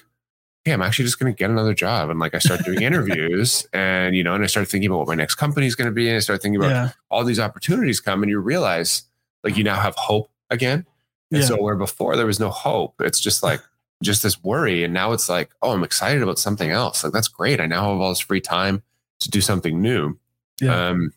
[0.65, 2.09] hey, I'm actually just going to get another job.
[2.09, 5.07] And like I start doing interviews and, you know, and I start thinking about what
[5.07, 6.07] my next company is going to be.
[6.07, 6.91] And I start thinking about yeah.
[7.11, 9.03] all these opportunities come and you realize
[9.43, 10.85] like you now have hope again.
[11.31, 11.47] And yeah.
[11.47, 13.61] so where before there was no hope, it's just like,
[14.03, 14.83] just this worry.
[14.83, 17.03] And now it's like, oh, I'm excited about something else.
[17.03, 17.61] Like that's great.
[17.61, 18.81] I now have all this free time
[19.19, 20.17] to do something new.
[20.59, 20.89] Yeah.
[20.89, 21.13] Um,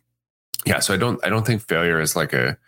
[0.67, 0.81] yeah.
[0.81, 2.59] So I don't, I don't think failure is like a,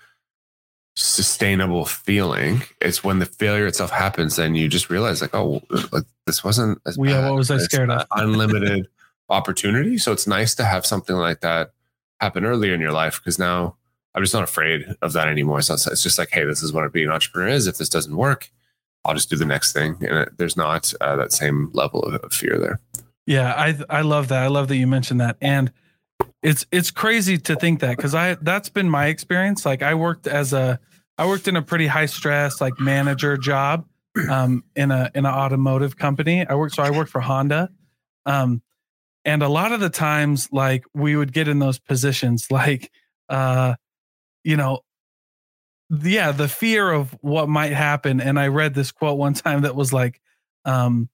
[0.96, 2.62] sustainable feeling.
[2.80, 6.80] It's when the failure itself happens, then you just realize like, oh, like this wasn't
[6.86, 7.28] as yeah.
[7.28, 8.06] What was I scared of?
[8.12, 8.88] Unlimited
[9.28, 9.98] opportunity.
[9.98, 11.72] So it's nice to have something like that
[12.20, 13.76] happen earlier in your life because now
[14.14, 15.62] I'm just not afraid of that anymore.
[15.62, 17.66] So it's just like, hey, this is what being an entrepreneur is.
[17.66, 18.50] If this doesn't work,
[19.04, 22.14] I'll just do the next thing, and it, there's not uh, that same level of,
[22.16, 22.80] of fear there.
[23.26, 24.42] Yeah, I I love that.
[24.42, 25.72] I love that you mentioned that, and
[26.42, 29.66] it's it's crazy to think that because I that's been my experience.
[29.66, 30.80] Like I worked as a
[31.18, 33.86] I worked in a pretty high stress like manager job
[34.30, 36.46] um, in a in an automotive company.
[36.46, 37.70] I worked so I worked for Honda.
[38.26, 38.62] Um,
[39.24, 42.90] and a lot of the times like we would get in those positions like
[43.28, 43.74] uh
[44.44, 44.80] you know
[45.90, 49.74] yeah the fear of what might happen and i read this quote one time that
[49.74, 50.20] was like
[50.64, 51.08] um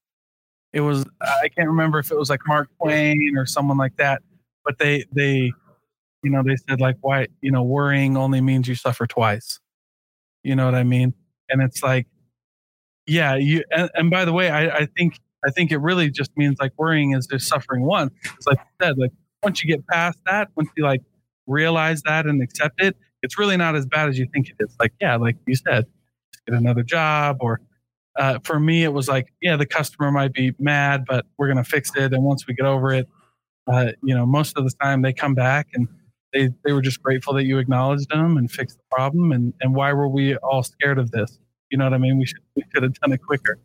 [0.73, 4.23] it was i can't remember if it was like mark twain or someone like that
[4.66, 5.52] but they they
[6.22, 9.61] you know they said like why you know worrying only means you suffer twice.
[10.42, 11.14] You know what i mean?
[11.48, 12.07] And it's like
[13.07, 16.37] yeah you and, and by the way I, I think i think it really just
[16.37, 18.12] means like worrying is just suffering once.
[18.24, 21.02] It's like you said like once you get past that once you like
[21.46, 24.74] realize that and accept it it's really not as bad as you think it is.
[24.81, 25.87] Like yeah like you said
[26.46, 27.61] get another job or
[28.18, 31.64] uh, for me it was like yeah the customer might be mad but we're to
[31.64, 33.09] fix it and once we get over it
[33.66, 35.88] uh, you know, most of the time they come back and
[36.33, 39.33] they, they were just grateful that you acknowledged them and fixed the problem.
[39.33, 41.38] And, and why were we all scared of this?
[41.70, 42.18] You know what I mean?
[42.18, 43.59] We should, we could have done it quicker.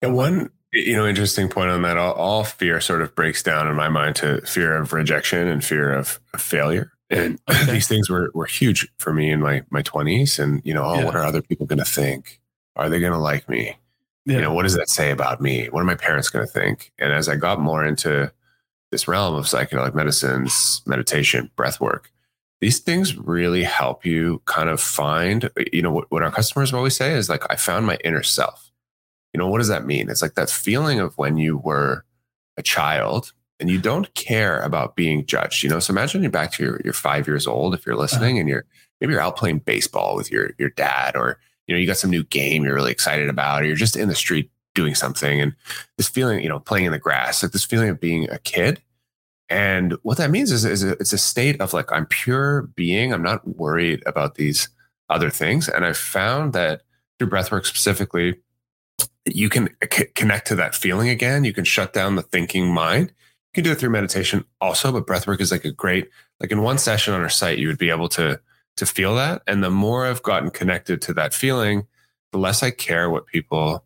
[0.00, 3.68] And one, you know, interesting point on that, all, all fear sort of breaks down
[3.68, 6.92] in my mind to fear of rejection and fear of, of failure.
[7.10, 7.72] And okay.
[7.72, 10.38] these things were, were huge for me in my, my twenties.
[10.38, 11.04] And, you know, oh, yeah.
[11.04, 12.40] what are other people going to think?
[12.76, 13.76] Are they going to like me?
[14.26, 14.36] Yeah.
[14.36, 15.66] You know, what does that say about me?
[15.66, 16.92] What are my parents going to think?
[16.98, 18.32] And as I got more into
[18.94, 22.12] this realm of psychedelic medicines, meditation, breath work,
[22.60, 26.94] these things really help you kind of find, you know, what, what our customers always
[26.94, 28.70] say is like, I found my inner self.
[29.32, 30.08] You know, what does that mean?
[30.08, 32.04] It's like that feeling of when you were
[32.56, 35.64] a child and you don't care about being judged.
[35.64, 38.36] You know, so imagine you're back to your, you're five years old if you're listening
[38.36, 38.40] uh-huh.
[38.40, 38.64] and you're
[39.00, 42.10] maybe you're out playing baseball with your your dad, or you know, you got some
[42.10, 45.54] new game you're really excited about, or you're just in the street doing something and
[45.96, 48.82] this feeling, you know, playing in the grass, like this feeling of being a kid.
[49.48, 53.12] And what that means is, is it's a state of like, I'm pure being.
[53.12, 54.68] I'm not worried about these
[55.10, 55.68] other things.
[55.68, 56.82] And I found that
[57.18, 58.40] through breathwork specifically,
[59.26, 61.44] you can c- connect to that feeling again.
[61.44, 63.10] You can shut down the thinking mind.
[63.10, 66.10] You can do it through meditation also, but breathwork is like a great,
[66.40, 68.40] like in one session on our site, you would be able to
[68.76, 69.42] to feel that.
[69.46, 71.86] And the more I've gotten connected to that feeling,
[72.32, 73.84] the less I care what people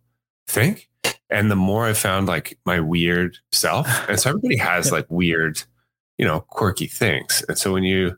[0.48, 0.88] think.
[1.30, 3.86] And the more I found like my weird self.
[4.08, 5.62] And so everybody has like weird,
[6.16, 7.44] you know, quirky things.
[7.48, 8.16] And so when you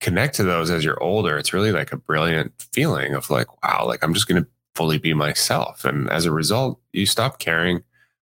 [0.00, 3.84] connect to those as you're older, it's really like a brilliant feeling of like, wow,
[3.86, 5.84] like I'm just going to fully be myself.
[5.84, 7.82] And as a result, you stop caring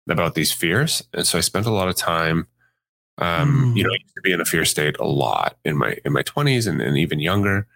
[0.09, 1.03] about these fears.
[1.13, 2.49] And so I spent a lot of time
[3.19, 3.75] um.
[3.77, 6.13] You know, I used to be in a fear state a lot in my in
[6.13, 7.67] my twenties and, and even younger,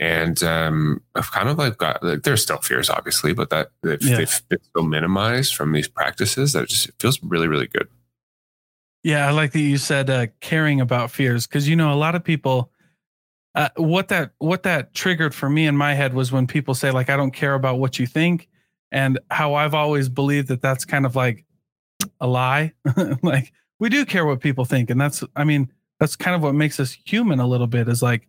[0.00, 4.00] and um, I've kind of like got like, there's still fears, obviously, but that they've,
[4.02, 4.18] yeah.
[4.18, 7.88] they've been so minimized from these practices that it just it feels really really good.
[9.02, 12.14] Yeah, I like that you said uh, caring about fears because you know a lot
[12.14, 12.70] of people.
[13.54, 16.92] Uh, what that what that triggered for me in my head was when people say
[16.92, 18.48] like I don't care about what you think,
[18.92, 21.44] and how I've always believed that that's kind of like
[22.20, 22.72] a lie.
[23.22, 26.54] like we do care what people think, and that's I mean that's kind of what
[26.54, 28.28] makes us human a little bit is like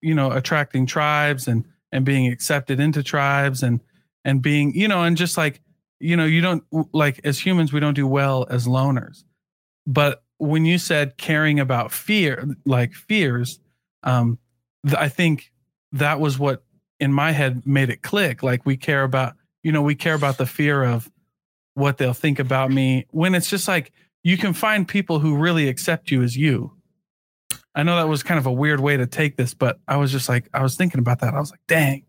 [0.00, 3.80] you know attracting tribes and and being accepted into tribes and
[4.24, 5.60] and being you know and just like
[6.00, 9.24] you know you don't like as humans we don't do well as loners
[9.86, 13.58] but when you said caring about fear like fears
[14.02, 14.38] um
[14.96, 15.52] i think
[15.92, 16.62] that was what
[17.00, 20.38] in my head made it click like we care about you know we care about
[20.38, 21.10] the fear of
[21.74, 23.92] what they'll think about me when it's just like
[24.26, 26.72] you can find people who really accept you as you.
[27.76, 30.10] I know that was kind of a weird way to take this, but I was
[30.10, 31.34] just like, I was thinking about that.
[31.34, 32.04] I was like, dang.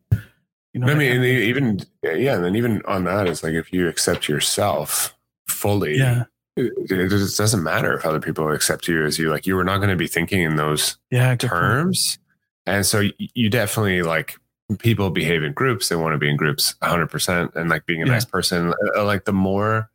[0.74, 2.36] You know, I mean, even, yeah.
[2.36, 5.14] And then even on that, it's like if you accept yourself
[5.48, 6.24] fully, yeah.
[6.56, 9.78] It, it, doesn't matter if other people accept you as you like you were not
[9.78, 12.18] going to be thinking in those yeah, terms
[12.66, 12.78] point.
[12.78, 14.40] and so you definitely like
[14.80, 18.08] people behave in groups they want to be in groups 100% and like being a
[18.08, 18.12] yeah.
[18.12, 19.92] nice person uh, like the more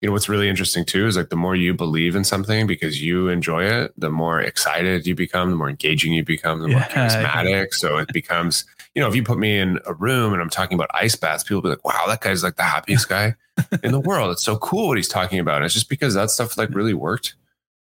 [0.00, 3.02] you know what's really interesting too is like the more you believe in something because
[3.02, 6.80] you enjoy it the more excited you become the more engaging you become the more
[6.80, 7.72] charismatic.
[7.72, 10.74] So it becomes you know if you put me in a room and i'm talking
[10.74, 13.34] about ice baths people be like wow that guy's like the happiest guy
[13.82, 14.30] in the world.
[14.32, 15.56] It's so cool what he's talking about.
[15.56, 17.34] And it's just because that stuff like really worked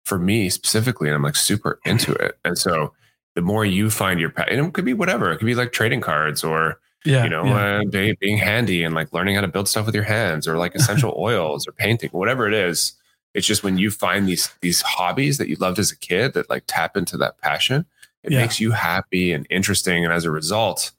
[0.06, 2.38] for me specifically and i'm like super into it.
[2.44, 2.94] And so
[3.36, 5.32] the more you find your and it could be whatever.
[5.32, 7.80] It could be like trading cards or yeah, you know, yeah.
[7.80, 10.58] uh, being, being handy and like learning how to build stuff with your hands or
[10.58, 12.94] like essential oils or painting, whatever it is.
[13.34, 16.50] It's just when you find these these hobbies that you loved as a kid that
[16.50, 17.86] like tap into that passion,
[18.24, 18.42] it yeah.
[18.42, 20.04] makes you happy and interesting.
[20.04, 20.92] And as a result,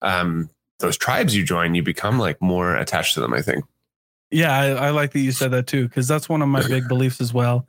[0.00, 3.34] um, those tribes you join, you become like more attached to them.
[3.34, 3.64] I think.
[4.30, 6.86] Yeah, I, I like that you said that too, because that's one of my big
[6.88, 7.66] beliefs as well.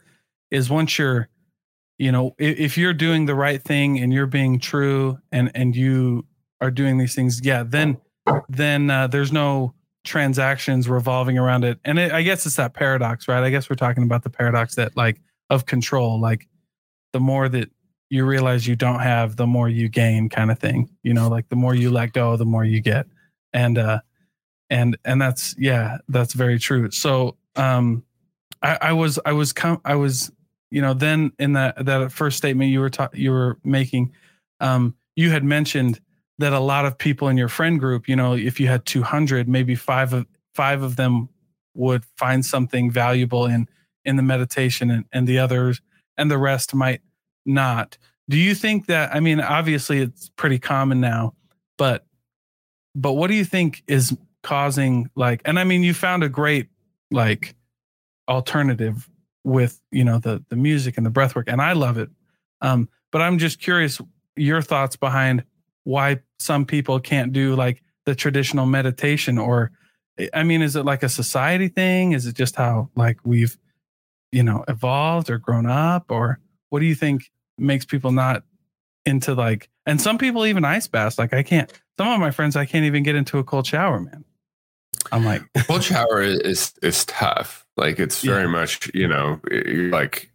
[0.51, 1.27] Is once you're,
[1.97, 5.75] you know, if, if you're doing the right thing and you're being true and and
[5.75, 6.25] you
[6.61, 7.97] are doing these things, yeah, then
[8.47, 11.79] then uh, there's no transactions revolving around it.
[11.83, 13.43] And it, I guess it's that paradox, right?
[13.43, 15.19] I guess we're talking about the paradox that like
[15.49, 16.47] of control, like
[17.13, 17.69] the more that
[18.09, 20.89] you realize you don't have, the more you gain, kind of thing.
[21.03, 23.07] You know, like the more you let go, the more you get.
[23.53, 23.99] And uh,
[24.69, 26.91] and and that's yeah, that's very true.
[26.91, 28.03] So um,
[28.61, 30.31] I, I was I was com- I was
[30.69, 34.13] you know then in that that first statement you were ta- you were making,
[34.59, 35.99] um, you had mentioned
[36.41, 39.47] that a lot of people in your friend group, you know, if you had 200,
[39.47, 41.29] maybe five of five of them
[41.73, 43.67] would find something valuable in
[44.03, 45.81] in the meditation and, and the others
[46.17, 47.01] and the rest might
[47.45, 47.97] not.
[48.29, 51.33] Do you think that I mean obviously it's pretty common now,
[51.77, 52.05] but
[52.95, 56.67] but what do you think is causing like and I mean you found a great
[57.11, 57.55] like
[58.27, 59.09] alternative
[59.43, 62.09] with you know the the music and the breathwork and I love it.
[62.61, 64.01] Um but I'm just curious
[64.35, 65.43] your thoughts behind
[65.83, 69.71] why some people can't do like the traditional meditation or
[70.17, 72.13] eh, i mean is it like a society thing?
[72.13, 73.57] Is it just how like we've
[74.31, 76.09] you know evolved or grown up?
[76.09, 78.43] Or what do you think makes people not
[79.05, 82.55] into like and some people even ice baths like i can't some of my friends
[82.55, 84.23] i can't even get into a cold shower man.
[85.11, 87.65] I'm like cold shower is is tough.
[87.77, 88.47] Like it's very yeah.
[88.47, 90.30] much you know eh, like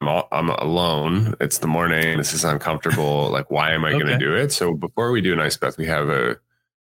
[0.00, 1.34] I'm, all, I'm alone.
[1.40, 2.18] It's the morning.
[2.18, 3.30] This is uncomfortable.
[3.30, 3.98] Like, why am I okay.
[3.98, 4.50] going to do it?
[4.52, 6.36] So before we do an ice bath, we have a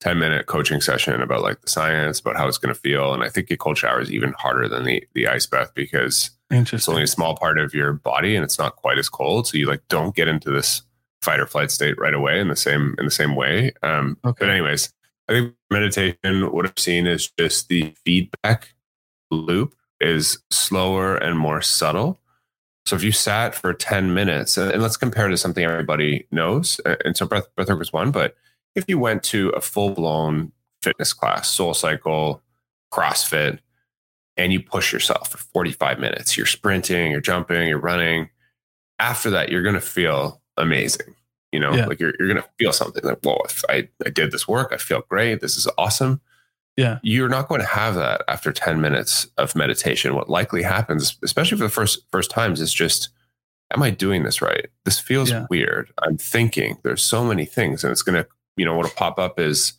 [0.00, 3.12] 10 minute coaching session about like the science, about how it's going to feel.
[3.12, 6.30] And I think a cold shower is even harder than the, the ice bath because
[6.50, 9.48] it's only a small part of your body and it's not quite as cold.
[9.48, 10.82] So you like don't get into this
[11.22, 13.72] fight or flight state right away in the same, in the same way.
[13.82, 14.44] Um, okay.
[14.44, 14.92] But anyways,
[15.28, 18.74] I think meditation, what I've seen is just the feedback
[19.30, 22.20] loop is slower and more subtle.
[22.88, 26.80] So if you sat for 10 minutes, uh, and let's compare to something everybody knows,
[26.86, 28.34] uh, and so breath, breathwork was one, but
[28.74, 32.42] if you went to a full blown fitness class, soul cycle,
[32.90, 33.58] CrossFit,
[34.38, 38.30] and you push yourself for 45 minutes, you're sprinting, you're jumping, you're running.
[38.98, 41.14] After that, you're going to feel amazing.
[41.52, 41.84] You know, yeah.
[41.84, 44.78] like you're, you're going to feel something like, whoa, I, I did this work, I
[44.78, 45.42] feel great.
[45.42, 46.22] This is awesome.
[46.78, 47.00] Yeah.
[47.02, 50.14] You're not going to have that after 10 minutes of meditation.
[50.14, 53.08] What likely happens, especially for the first first times, is just,
[53.74, 54.68] am I doing this right?
[54.84, 55.46] This feels yeah.
[55.50, 55.92] weird.
[56.04, 59.72] I'm thinking there's so many things, and it's gonna, you know, what'll pop up is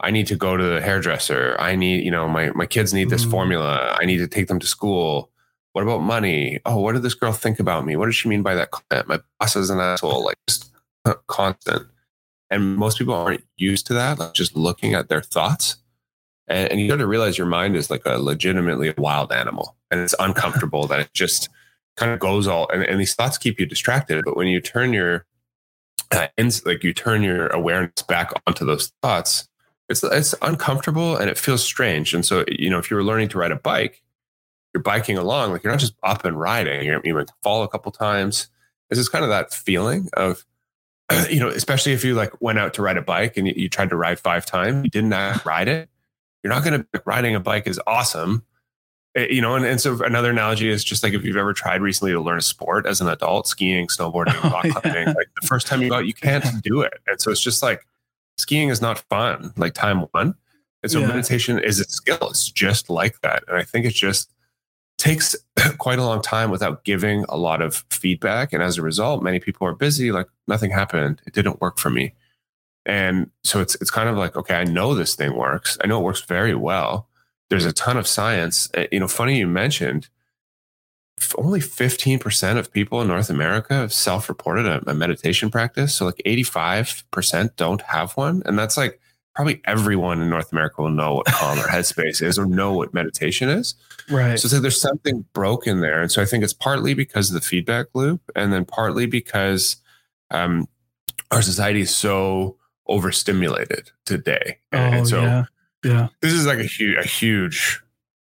[0.00, 1.56] I need to go to the hairdresser.
[1.58, 3.30] I need, you know, my my kids need this mm.
[3.30, 3.96] formula.
[3.98, 5.30] I need to take them to school.
[5.72, 6.60] What about money?
[6.66, 7.96] Oh, what did this girl think about me?
[7.96, 9.08] What does she mean by that comment?
[9.08, 10.22] My boss is an asshole.
[10.22, 10.70] Like just
[11.28, 11.86] constant.
[12.50, 15.76] And most people aren't used to that, like just looking at their thoughts.
[16.48, 20.00] And, and you start to realize your mind is like a legitimately wild animal and
[20.00, 21.48] it's uncomfortable that it just
[21.96, 24.24] kind of goes all and, and, these thoughts keep you distracted.
[24.24, 25.24] But when you turn your
[26.12, 29.48] uh, ins, like you turn your awareness back onto those thoughts,
[29.88, 32.12] it's it's uncomfortable and it feels strange.
[32.12, 34.02] And so, you know, if you were learning to ride a bike,
[34.74, 36.84] you're biking along, like you're not just up and riding.
[36.84, 38.48] You're, you might fall a couple times.
[38.90, 40.44] It's just kind of that feeling of
[41.30, 43.68] you know, especially if you like went out to ride a bike and you, you
[43.68, 45.88] tried to ride five times, you didn't ride it.
[46.46, 48.44] You're not going to riding a bike is awesome,
[49.16, 49.56] eh, you know.
[49.56, 52.38] And, and so another analogy is just like if you've ever tried recently to learn
[52.38, 55.08] a sport as an adult, skiing, snowboarding, rock oh, climbing.
[55.08, 57.64] Like the first time you go out, you can't do it, and so it's just
[57.64, 57.84] like
[58.38, 59.54] skiing is not fun.
[59.56, 60.36] Like time one,
[60.84, 61.08] and so yeah.
[61.08, 62.28] meditation is a skill.
[62.30, 64.32] It's just like that, and I think it just
[64.98, 65.34] takes
[65.78, 68.52] quite a long time without giving a lot of feedback.
[68.52, 71.20] And as a result, many people are busy, like nothing happened.
[71.26, 72.14] It didn't work for me.
[72.86, 75.76] And so it's it's kind of like, okay, I know this thing works.
[75.82, 77.08] I know it works very well.
[77.50, 78.70] There's a ton of science.
[78.74, 80.08] Eh, you know, funny you mentioned
[81.38, 85.94] only 15% of people in North America have self-reported a, a meditation practice.
[85.94, 88.42] So like 85% don't have one.
[88.44, 89.00] And that's like
[89.34, 92.92] probably everyone in North America will know what Calm or Headspace is or know what
[92.92, 93.74] meditation is.
[94.10, 94.38] Right.
[94.38, 96.02] So, so there's something broken there.
[96.02, 99.76] And so I think it's partly because of the feedback loop and then partly because
[100.30, 100.68] um,
[101.30, 102.56] our society is so
[102.88, 104.58] overstimulated today.
[104.72, 105.44] Oh, and so yeah.
[105.84, 106.08] yeah.
[106.20, 107.80] this is like a huge, a huge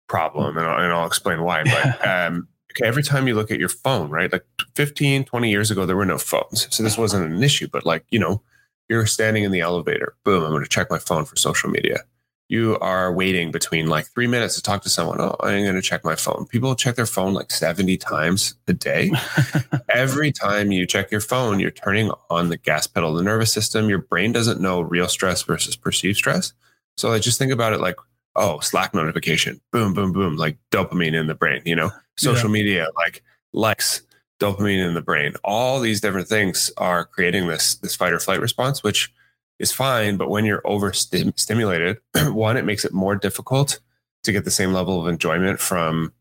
[0.08, 1.64] problem and I'll, and I'll explain why.
[1.64, 4.32] But um, okay, every time you look at your phone, right?
[4.32, 6.68] Like 15, 20 years ago, there were no phones.
[6.74, 8.42] So this wasn't an issue, but like, you know,
[8.88, 10.14] you're standing in the elevator.
[10.24, 12.04] Boom, I'm going to check my phone for social media.
[12.48, 15.20] You are waiting between like three minutes to talk to someone.
[15.20, 16.46] Oh, I'm going to check my phone.
[16.46, 19.10] People check their phone like 70 times a day.
[19.88, 23.52] Every time you check your phone, you're turning on the gas pedal of the nervous
[23.52, 23.88] system.
[23.88, 26.52] Your brain doesn't know real stress versus perceived stress.
[26.96, 27.96] So I just think about it like,
[28.36, 32.52] oh, Slack notification, boom, boom, boom, like dopamine in the brain, you know, social yeah.
[32.52, 34.02] media, like likes,
[34.38, 35.34] dopamine in the brain.
[35.44, 39.12] All these different things are creating this this fight or flight response, which
[39.58, 40.16] is fine.
[40.16, 43.80] But when you're overstimulated, one, it makes it more difficult
[44.24, 46.12] to get the same level of enjoyment from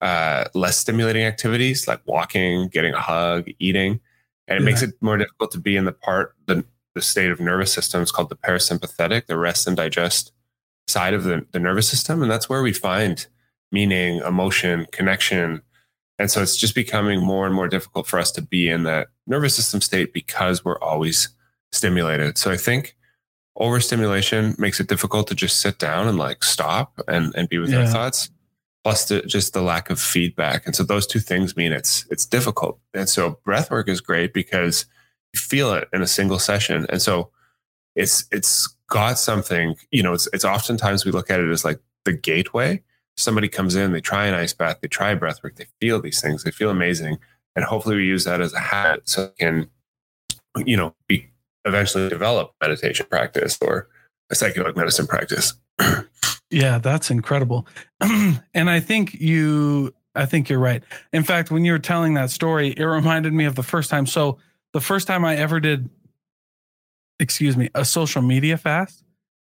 [0.00, 4.00] uh, less stimulating activities like walking, getting a hug, eating,
[4.46, 4.64] and it yeah.
[4.64, 8.02] makes it more difficult to be in the part the the state of nervous system
[8.02, 10.30] is called the parasympathetic, the rest and digest
[10.86, 13.26] side of the, the nervous system, and that's where we find
[13.72, 15.60] meaning, emotion, connection,
[16.18, 19.08] and so it's just becoming more and more difficult for us to be in that
[19.26, 21.30] nervous system state because we're always
[21.74, 22.38] stimulated.
[22.38, 22.96] So I think
[23.56, 27.70] overstimulation makes it difficult to just sit down and like stop and, and be with
[27.70, 27.80] yeah.
[27.80, 28.30] our thoughts.
[28.82, 30.66] Plus the, just the lack of feedback.
[30.66, 32.78] And so those two things mean it's it's difficult.
[32.92, 34.84] And so breath work is great because
[35.32, 36.84] you feel it in a single session.
[36.90, 37.30] And so
[37.96, 41.80] it's it's got something, you know, it's it's oftentimes we look at it as like
[42.04, 42.82] the gateway
[43.16, 46.20] somebody comes in, they try an ice bath, they try breath work, they feel these
[46.20, 47.18] things, they feel amazing.
[47.56, 49.70] And hopefully we use that as a habit so can,
[50.56, 51.28] you know, be
[51.64, 53.88] eventually develop meditation practice or
[54.30, 55.54] a psychedelic medicine practice.
[56.50, 57.66] yeah, that's incredible.
[58.00, 60.82] and I think you I think you're right.
[61.12, 64.06] In fact, when you were telling that story, it reminded me of the first time.
[64.06, 64.38] So
[64.72, 65.90] the first time I ever did,
[67.18, 69.02] excuse me, a social media fast,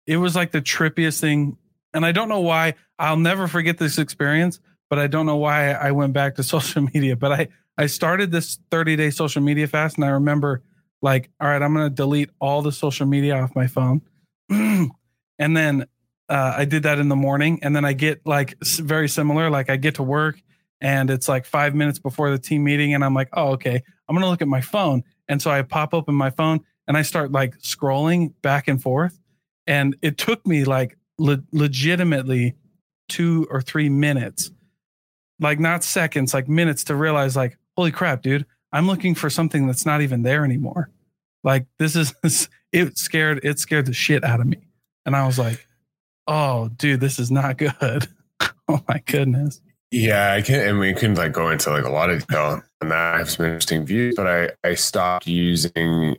[0.06, 1.58] it was like the trippiest thing
[1.94, 4.60] and I don't know why I'll never forget this experience,
[4.90, 7.16] but I don't know why I went back to social media.
[7.16, 10.62] But I I started this 30 day social media fast, and I remember
[11.04, 14.02] like, all right, I'm gonna delete all the social media off my phone,
[14.50, 14.90] and
[15.38, 15.86] then
[16.28, 19.50] uh, I did that in the morning, and then I get like very similar.
[19.50, 20.40] Like I get to work,
[20.80, 24.16] and it's like five minutes before the team meeting, and I'm like, oh okay, I'm
[24.16, 27.32] gonna look at my phone, and so I pop open my phone and I start
[27.32, 29.18] like scrolling back and forth
[29.66, 32.56] And it took me like le- legitimately
[33.08, 34.50] two or three minutes,
[35.40, 39.66] like not seconds, like minutes to realize, like, holy crap, dude, I'm looking for something
[39.66, 40.90] that's not even there anymore.
[41.44, 42.14] Like this is
[42.72, 44.66] it scared it scared the shit out of me.
[45.06, 45.66] And I was like,
[46.26, 48.08] oh dude, this is not good.
[48.68, 49.60] oh my goodness.
[49.90, 52.88] Yeah, I can't, and we can like go into like a lot of detail on
[52.88, 53.14] that.
[53.14, 56.16] I have some interesting views, but I I stopped using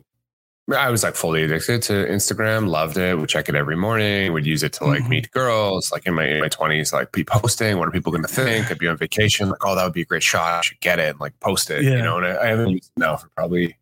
[0.74, 4.46] I was like fully addicted to Instagram, loved it, would check it every morning, would
[4.46, 5.10] use it to like mm-hmm.
[5.10, 8.26] meet girls, like in my in my twenties, like be posting, what are people gonna
[8.26, 8.70] think?
[8.70, 10.58] I'd be on vacation, like, oh, that would be a great shot.
[10.58, 11.84] I should get it and like post it.
[11.84, 11.96] Yeah.
[11.96, 13.76] You know, and I, I haven't used it now for probably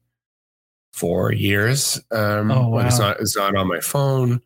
[0.94, 2.00] four years.
[2.12, 2.86] Um oh, wow.
[2.86, 4.40] it's not it's not on my phone.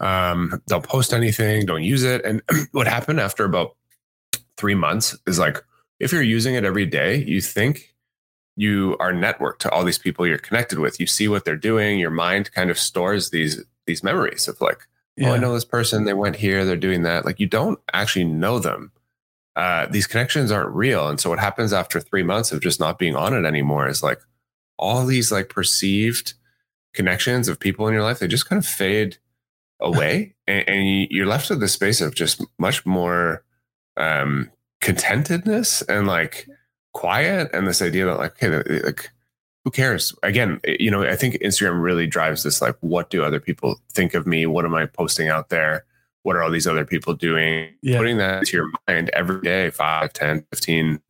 [0.00, 2.24] Um, don't post anything, don't use it.
[2.24, 2.42] And
[2.72, 3.76] what happened after about
[4.56, 5.62] three months is like
[6.00, 7.94] if you're using it every day, you think
[8.56, 10.98] you are networked to all these people you're connected with.
[10.98, 12.00] You see what they're doing.
[12.00, 15.30] Your mind kind of stores these these memories of like, yeah.
[15.30, 16.04] oh, I know this person.
[16.04, 16.64] They went here.
[16.64, 17.24] They're doing that.
[17.24, 18.90] Like you don't actually know them.
[19.54, 21.08] Uh, these connections aren't real.
[21.08, 24.02] And so what happens after three months of just not being on it anymore is
[24.02, 24.18] like
[24.82, 26.34] all these like perceived
[26.92, 28.18] connections of people in your life.
[28.18, 29.18] They just kind of fade
[29.80, 33.44] away, and, and you're left with this space of just much more
[33.96, 34.50] um,
[34.82, 36.48] contentedness and like
[36.92, 39.10] quiet and this idea that like, hey, like
[39.64, 40.14] who cares?
[40.22, 44.14] Again, you know, I think Instagram really drives this like, what do other people think
[44.14, 44.44] of me?
[44.46, 45.84] What am I posting out there?
[46.24, 47.68] What are all these other people doing?
[47.80, 47.98] Yeah.
[47.98, 51.00] Putting that to your mind every day, 5, 10, 15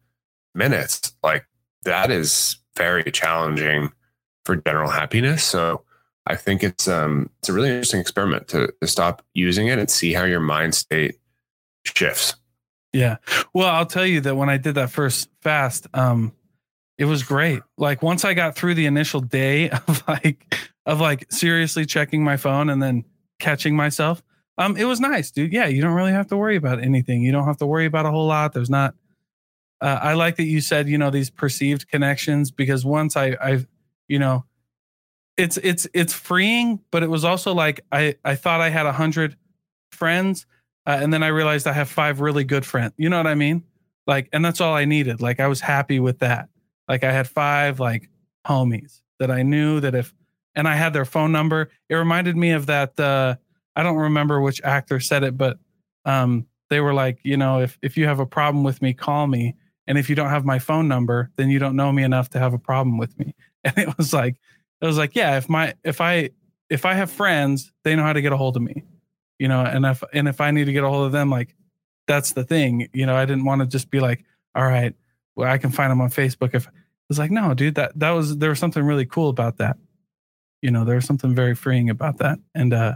[0.54, 1.46] minutes, like
[1.84, 3.92] that is very challenging
[4.44, 5.44] for general happiness.
[5.44, 5.84] So
[6.26, 9.90] I think it's um it's a really interesting experiment to, to stop using it and
[9.90, 11.16] see how your mind state
[11.84, 12.36] shifts.
[12.92, 13.16] Yeah.
[13.54, 16.32] Well, I'll tell you that when I did that first fast, um,
[16.98, 17.62] it was great.
[17.78, 20.54] Like once I got through the initial day of like
[20.86, 23.04] of like seriously checking my phone and then
[23.38, 24.22] catching myself,
[24.58, 25.52] um, it was nice, dude.
[25.52, 27.22] Yeah, you don't really have to worry about anything.
[27.22, 28.52] You don't have to worry about a whole lot.
[28.52, 28.94] There's not.
[29.82, 33.66] Uh, I like that you said you know these perceived connections because once I I
[34.08, 34.46] you know
[35.36, 38.92] it's it's it's freeing, but it was also like I I thought I had a
[38.92, 39.36] hundred
[39.90, 40.46] friends
[40.86, 42.92] uh, and then I realized I have five really good friends.
[42.96, 43.62] You know what I mean?
[44.06, 45.20] Like, and that's all I needed.
[45.20, 46.48] Like, I was happy with that.
[46.88, 48.08] Like, I had five like
[48.46, 50.12] homies that I knew that if,
[50.54, 51.70] and I had their phone number.
[51.88, 52.98] It reminded me of that.
[52.98, 53.36] Uh,
[53.76, 55.58] I don't remember which actor said it, but
[56.04, 59.26] um, they were like, you know, if if you have a problem with me, call
[59.28, 59.54] me.
[59.86, 62.38] And if you don't have my phone number, then you don't know me enough to
[62.38, 63.34] have a problem with me.
[63.64, 64.34] And it was like,
[64.80, 66.30] it was like, yeah, if my if I
[66.68, 68.82] if I have friends, they know how to get a hold of me
[69.42, 71.56] you know, and if and if I need to get a hold of them, like
[72.06, 74.24] that's the thing, you know, I didn't want to just be like,
[74.54, 74.94] all right,
[75.34, 76.54] well, I can find them on Facebook.
[76.54, 76.68] If
[77.10, 79.78] it's like, no, dude, that that was there was something really cool about that.
[80.60, 82.38] You know, there was something very freeing about that.
[82.54, 82.94] And uh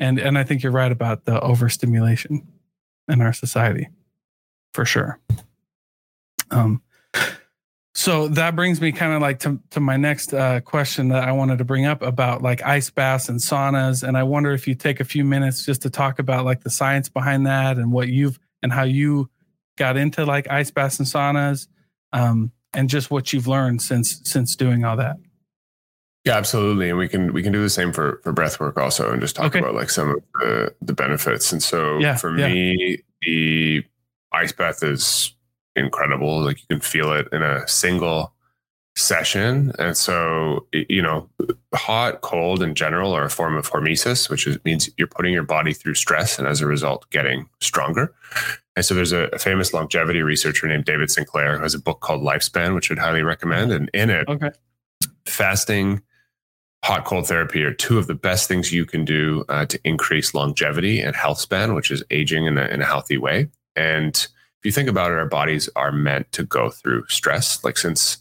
[0.00, 2.44] and and I think you're right about the overstimulation
[3.08, 3.88] in our society
[4.74, 5.20] for sure.
[6.52, 6.82] Um
[7.94, 11.32] so that brings me kind of like to, to my next uh, question that I
[11.32, 14.02] wanted to bring up about like ice baths and saunas.
[14.02, 16.70] And I wonder if you take a few minutes just to talk about like the
[16.70, 19.28] science behind that and what you've and how you
[19.76, 21.68] got into like ice baths and saunas
[22.12, 25.16] um, and just what you've learned since since doing all that.
[26.24, 26.88] Yeah, absolutely.
[26.88, 29.36] And we can we can do the same for for breath work also and just
[29.36, 29.58] talk okay.
[29.58, 31.52] about like some of the the benefits.
[31.52, 32.48] And so yeah, for yeah.
[32.48, 33.84] me, the
[34.32, 35.34] ice bath is
[35.76, 36.40] incredible.
[36.40, 38.32] Like you can feel it in a single
[38.96, 39.72] session.
[39.78, 41.28] And so, you know,
[41.74, 45.44] hot, cold in general are a form of hormesis, which is, means you're putting your
[45.44, 48.14] body through stress and as a result, getting stronger.
[48.76, 52.00] And so there's a, a, famous longevity researcher named David Sinclair who has a book
[52.00, 53.72] called Lifespan, which I'd highly recommend.
[53.72, 54.50] And in it, okay.
[55.26, 56.02] fasting,
[56.84, 60.34] hot, cold therapy are two of the best things you can do uh, to increase
[60.34, 63.48] longevity and health span, which is aging in a, in a healthy way.
[63.76, 64.26] And
[64.62, 67.64] if you think about it, our bodies are meant to go through stress.
[67.64, 68.18] Like since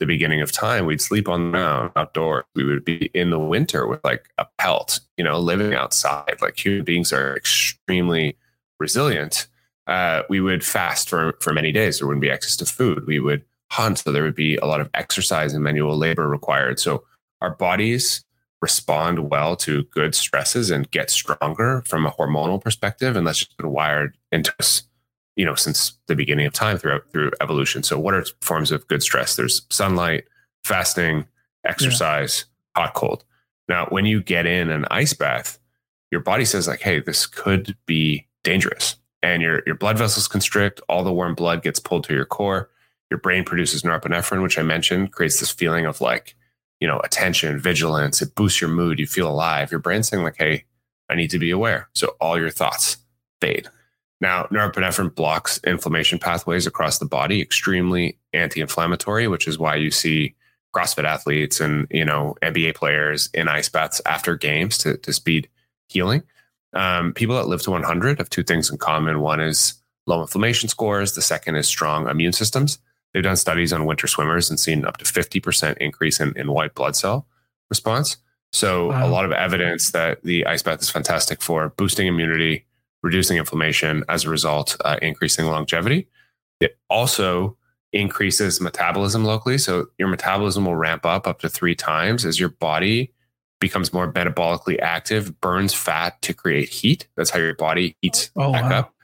[0.00, 2.42] the beginning of time, we'd sleep on the ground outdoors.
[2.56, 6.38] We would be in the winter with like a pelt, you know, living outside.
[6.42, 8.36] Like human beings are extremely
[8.80, 9.46] resilient.
[9.86, 12.00] Uh, we would fast for, for many days.
[12.00, 13.06] There wouldn't be access to food.
[13.06, 13.98] We would hunt.
[13.98, 16.80] So there would be a lot of exercise and manual labor required.
[16.80, 17.04] So
[17.40, 18.24] our bodies
[18.60, 23.14] respond well to good stresses and get stronger from a hormonal perspective.
[23.14, 24.82] And that's just been wired into us
[25.36, 27.82] you know since the beginning of time throughout through evolution.
[27.82, 29.36] So what are forms of good stress?
[29.36, 30.24] There's sunlight
[30.64, 31.26] fasting
[31.64, 32.82] exercise yeah.
[32.82, 33.24] hot cold.
[33.68, 35.58] Now when you get in an ice bath
[36.10, 38.96] your body says like hey this could be dangerous.
[39.22, 42.70] And your your blood vessels constrict all the warm blood gets pulled to your core.
[43.10, 46.36] Your brain produces norepinephrine which i mentioned creates this feeling of like
[46.80, 48.22] you know attention vigilance.
[48.22, 48.98] It boosts your mood.
[48.98, 49.70] You feel alive.
[49.70, 50.64] Your brain's saying like hey
[51.10, 51.88] I need to be aware.
[51.94, 52.96] So all your thoughts
[53.40, 53.68] fade.
[54.20, 60.34] Now, norepinephrine blocks inflammation pathways across the body, extremely anti-inflammatory, which is why you see
[60.74, 65.48] CrossFit athletes and you know NBA players in ice baths after games to, to speed
[65.88, 66.22] healing.
[66.72, 69.20] Um, people that live to 100 have two things in common.
[69.20, 69.74] One is
[70.06, 71.14] low inflammation scores.
[71.14, 72.78] The second is strong immune systems.
[73.12, 76.74] They've done studies on winter swimmers and seen up to 50% increase in, in white
[76.74, 77.28] blood cell
[77.70, 78.16] response.
[78.52, 79.06] So wow.
[79.06, 82.66] a lot of evidence that the ice bath is fantastic for boosting immunity,
[83.04, 86.08] reducing inflammation, as a result, uh, increasing longevity.
[86.60, 87.56] It also
[87.92, 89.58] increases metabolism locally.
[89.58, 93.12] So your metabolism will ramp up up to three times as your body
[93.60, 97.06] becomes more metabolically active, burns fat to create heat.
[97.16, 98.78] That's how your body heats oh, back wow.
[98.78, 98.94] up.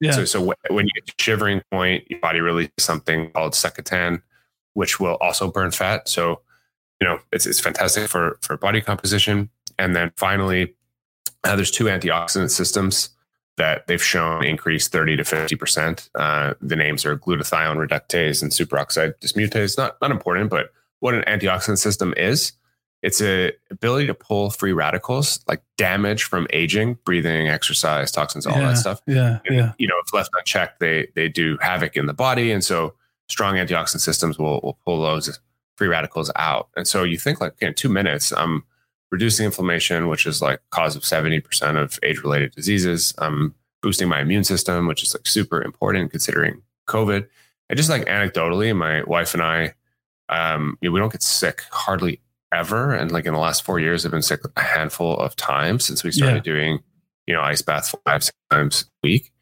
[0.00, 0.12] Yeah.
[0.12, 4.22] So, so when you get to shivering point, your body releases something called secretin,
[4.72, 6.08] which will also burn fat.
[6.08, 6.40] So,
[6.98, 9.50] you know, it's, it's fantastic for, for body composition.
[9.78, 10.74] And then finally,
[11.44, 13.10] uh, there's two antioxidant systems
[13.60, 16.08] that they've shown increase 30 to 50%.
[16.14, 19.76] Uh, the names are glutathione reductase and superoxide dismutase.
[19.76, 22.52] Not, not important, but what an antioxidant system is,
[23.02, 28.56] it's a ability to pull free radicals like damage from aging, breathing, exercise, toxins, all
[28.56, 29.02] yeah, that stuff.
[29.06, 29.72] Yeah, and, yeah.
[29.76, 32.94] You know, if left unchecked, they they do havoc in the body, and so
[33.28, 35.38] strong antioxidant systems will will pull those
[35.76, 36.68] free radicals out.
[36.76, 38.64] And so you think like, okay, in two minutes, I'm
[39.10, 43.14] reducing inflammation, which is like cause of 70% of age related diseases.
[43.18, 47.26] I'm boosting my immune system, which is like super important considering COVID.
[47.68, 49.74] And just like anecdotally, my wife and I,
[50.28, 52.20] um, you know, we don't get sick hardly
[52.52, 52.94] ever.
[52.94, 56.04] And like in the last four years, I've been sick a handful of times since
[56.04, 56.52] we started yeah.
[56.52, 56.78] doing,
[57.26, 59.32] you know, ice baths five, six times a week.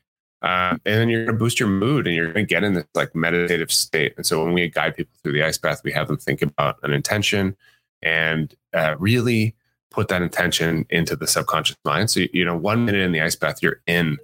[0.41, 2.75] Uh, and then you're going to boost your mood and you're going to get in
[2.75, 4.15] this like meditative state.
[4.17, 6.79] And so when we guide people through the ice bath, we have them think about
[6.83, 7.57] an intention
[8.03, 9.55] and uh, really
[9.91, 12.11] put that intention into the subconscious mind.
[12.11, 14.19] So, you know, one minute in the ice bath, you're in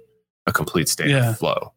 [0.45, 1.31] a complete state yeah.
[1.31, 1.73] of flow.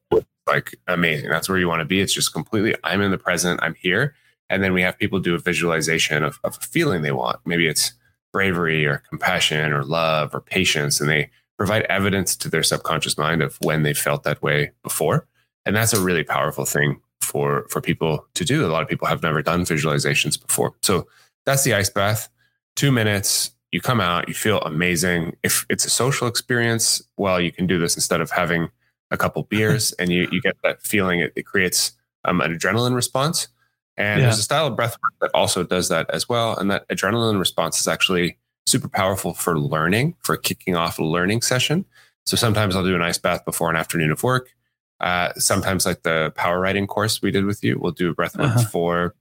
[0.47, 1.29] Like amazing.
[1.29, 2.01] That's where you want to be.
[2.01, 4.15] It's just completely, I'm in the present, I'm here.
[4.51, 7.41] And then we have people do a visualization of, of a feeling they want.
[7.45, 7.93] Maybe it's
[8.33, 11.01] bravery or compassion or love or patience.
[11.01, 15.27] And they provide evidence to their subconscious mind of when they felt that way before.
[15.67, 18.65] And that's a really powerful thing for, for people to do.
[18.65, 20.75] A lot of people have never done visualizations before.
[20.83, 21.07] So
[21.45, 22.31] that's the ice bath.
[22.75, 25.37] Two minutes, you come out, you feel amazing.
[25.43, 28.71] If it's a social experience, well, you can do this instead of having
[29.11, 31.21] a couple beers and you, you get that feeling.
[31.21, 31.93] It, it creates
[32.25, 33.49] um, an adrenaline response.
[33.97, 34.27] And yeah.
[34.27, 36.57] there's a style of breath work that also does that as well.
[36.57, 41.43] And that adrenaline response is actually super powerful for learning, for kicking off a learning
[41.43, 41.85] session.
[42.25, 44.55] So sometimes I'll do an ice bath before an afternoon of work.
[45.01, 48.49] Uh, sometimes, like the power writing course we did with you, we'll do breath work
[48.49, 48.69] uh-huh.
[48.69, 49.15] for,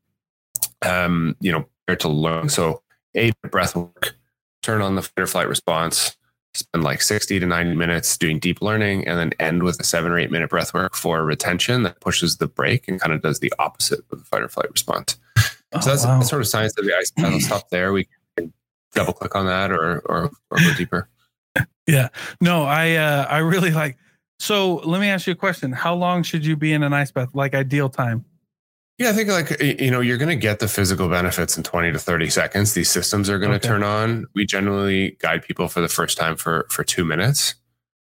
[0.81, 2.49] um, you know, to learn.
[2.49, 2.81] So
[3.15, 4.16] a breath work,
[4.62, 6.16] turn on the fight or flight response,
[6.53, 10.12] spend like 60 to 90 minutes doing deep learning, and then end with a seven
[10.12, 13.39] or eight minute breath work for retention that pushes the break and kind of does
[13.39, 15.18] the opposite of the fight or flight response.
[15.74, 16.22] Oh, so that's, wow.
[16.22, 17.12] sort of science of the ice.
[17.18, 17.93] I'll stop there.
[17.93, 18.53] We can
[18.93, 21.10] double click on that or, or, or go deeper.
[21.88, 22.10] Yeah.
[22.41, 23.97] No, I, uh, I really like,
[24.39, 25.72] so let me ask you a question.
[25.72, 27.30] How long should you be in an ice bath?
[27.34, 28.26] Like ideal time?
[28.97, 31.91] Yeah, I think like you know you're going to get the physical benefits in 20
[31.91, 32.73] to 30 seconds.
[32.73, 33.67] These systems are going to okay.
[33.67, 34.25] turn on.
[34.33, 37.55] We generally guide people for the first time for for two minutes,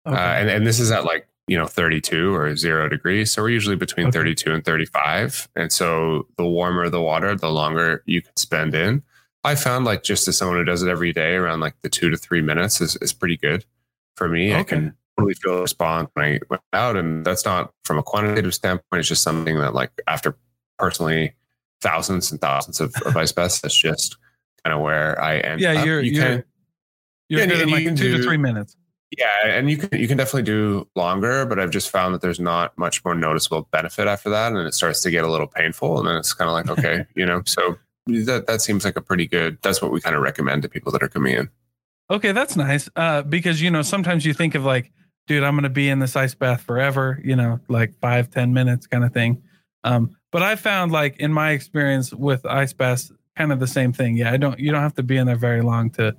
[0.06, 0.16] okay.
[0.16, 3.32] uh, and and this is at like you know 32 or zero degrees.
[3.32, 4.18] So we're usually between okay.
[4.18, 5.48] 32 and 35.
[5.56, 9.02] And so the warmer the water, the longer you can spend in.
[9.44, 12.10] I found like just as someone who does it every day, around like the two
[12.10, 13.64] to three minutes is is pretty good
[14.16, 14.54] for me.
[14.54, 18.02] I can totally feel a response when I went out, and that's not from a
[18.02, 19.00] quantitative standpoint.
[19.00, 20.36] It's just something that like after
[20.82, 21.32] personally
[21.80, 23.60] thousands and thousands of, of ice baths.
[23.60, 24.16] That's just
[24.64, 25.60] kind of where I end.
[25.60, 26.44] Yeah, you're you you're, can,
[27.28, 28.76] you're yeah, in like two do, to three minutes.
[29.16, 32.40] Yeah, and you can you can definitely do longer, but I've just found that there's
[32.40, 36.00] not much more noticeable benefit after that, and it starts to get a little painful,
[36.00, 37.42] and then it's kind of like okay, you know.
[37.46, 37.76] So
[38.06, 39.58] that that seems like a pretty good.
[39.62, 41.48] That's what we kind of recommend to people that are coming in.
[42.10, 42.88] Okay, that's nice.
[42.96, 44.90] Uh, because you know sometimes you think of like,
[45.28, 47.20] dude, I'm going to be in this ice bath forever.
[47.22, 49.42] You know, like five ten minutes kind of thing.
[49.84, 53.92] Um, but I found like in my experience with ice baths, kind of the same
[53.92, 54.16] thing.
[54.16, 56.16] Yeah, I don't you don't have to be in there very long to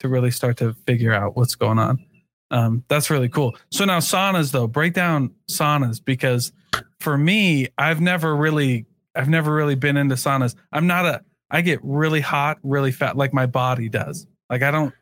[0.00, 2.04] to really start to figure out what's going on.
[2.50, 3.56] Um, that's really cool.
[3.70, 6.52] So now saunas though, break down saunas because
[7.00, 10.54] for me, I've never really I've never really been into saunas.
[10.72, 14.26] I'm not a I get really hot, really fat, like my body does.
[14.48, 14.94] Like I don't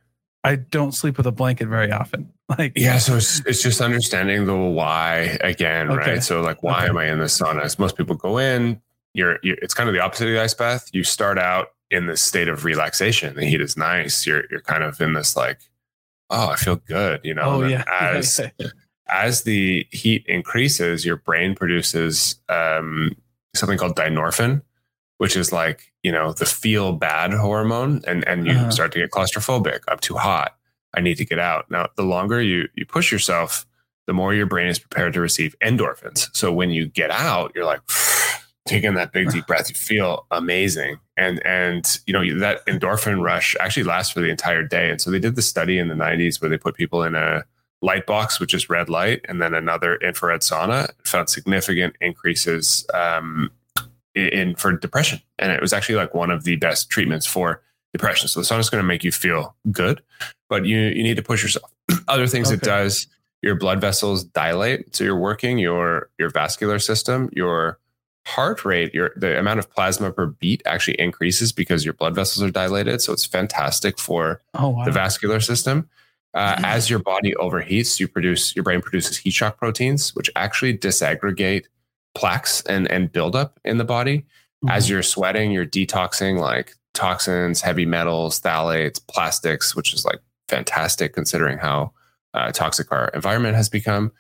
[0.45, 2.31] I don't sleep with a blanket very often.
[2.59, 6.11] Like yeah, so it's it's just understanding the why again, okay.
[6.13, 6.23] right?
[6.23, 6.89] So like, why okay.
[6.91, 7.63] am I in the sauna?
[7.63, 8.83] As most people go in,
[9.15, 10.91] you're, you're it's kind of the opposite of the ice bath.
[10.93, 13.35] You start out in this state of relaxation.
[13.35, 14.27] The heat is nice.
[14.27, 15.59] You're you're kind of in this like
[16.29, 17.43] oh, I feel good, you know.
[17.45, 17.85] Oh yeah.
[18.01, 18.41] As
[19.09, 23.15] as the heat increases, your brain produces um,
[23.55, 24.63] something called dynorphin,
[25.19, 28.71] which is like you know the feel bad hormone, and and you Uh-huh.
[28.71, 29.81] start to get claustrophobic.
[29.89, 30.57] I'm too hot.
[30.97, 31.71] I need to get out.
[31.71, 33.67] Now, the longer you you push yourself,
[34.07, 36.29] the more your brain is prepared to receive endorphins.
[36.37, 37.81] So when you get out, you're like
[38.67, 39.69] taking that big deep breath.
[39.69, 44.63] You feel amazing, and and you know that endorphin rush actually lasts for the entire
[44.63, 44.91] day.
[44.91, 47.45] And so they did the study in the 90s where they put people in a
[47.83, 53.51] light box, which is red light, and then another infrared sauna, found significant increases um,
[54.15, 57.63] in, for depression, and it was actually like one of the best treatments for
[57.93, 58.29] depression.
[58.29, 60.03] So the sauna is going to make you feel good,
[60.49, 61.71] but you you need to push yourself.
[62.09, 63.07] Other things it does,
[63.43, 67.79] your blood vessels dilate, so you're working your your vascular system, your
[68.27, 72.43] heart rate, your the amount of plasma per beat actually increases because your blood vessels
[72.43, 73.03] are dilated.
[73.03, 74.85] So it's fantastic for Oh wow.
[74.85, 75.89] the vascular system.
[76.33, 80.77] Uh, as your body overheats, you produce your brain produces heat shock proteins, which actually
[80.77, 81.67] disaggregate
[82.15, 84.25] plaques and and buildup in the body.
[84.67, 91.13] As you're sweating, you're detoxing like toxins, heavy metals, phthalates, plastics, which is like fantastic
[91.13, 91.93] considering how
[92.33, 94.11] uh, toxic our environment has become.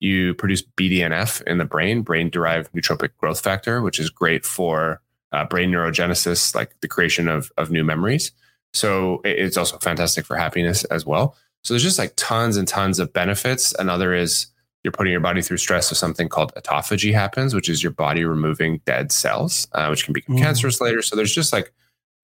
[0.00, 5.00] You produce BDNF in the brain, brain derived neurotrophic growth factor, which is great for
[5.32, 8.32] uh, brain neurogenesis, like the creation of, of new memories.
[8.74, 11.36] So it's also fantastic for happiness as well.
[11.62, 13.72] So there's just like tons and tons of benefits.
[13.78, 14.46] Another is
[14.84, 15.88] you're putting your body through stress.
[15.88, 20.12] So something called autophagy happens, which is your body removing dead cells, uh, which can
[20.12, 20.40] become Mm.
[20.42, 21.02] cancerous later.
[21.02, 21.72] So there's just like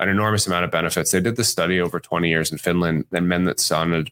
[0.01, 1.11] an enormous amount of benefits.
[1.11, 4.11] They did the study over 20 years in Finland, and men that saunaed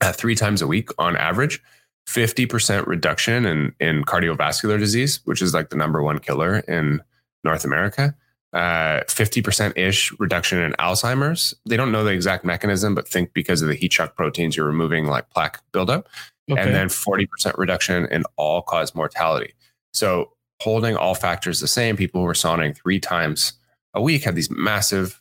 [0.00, 1.62] uh, three times a week on average,
[2.08, 7.00] 50% reduction in, in cardiovascular disease, which is like the number one killer in
[7.44, 8.14] North America.
[8.52, 11.54] Uh, 50% ish reduction in Alzheimer's.
[11.66, 14.66] They don't know the exact mechanism, but think because of the heat shock proteins, you're
[14.66, 16.06] removing like plaque buildup
[16.50, 16.60] okay.
[16.60, 19.54] and then 40% reduction in all cause mortality.
[19.92, 23.54] So holding all factors the same, people who are sauning three times
[23.94, 25.20] a week have these massive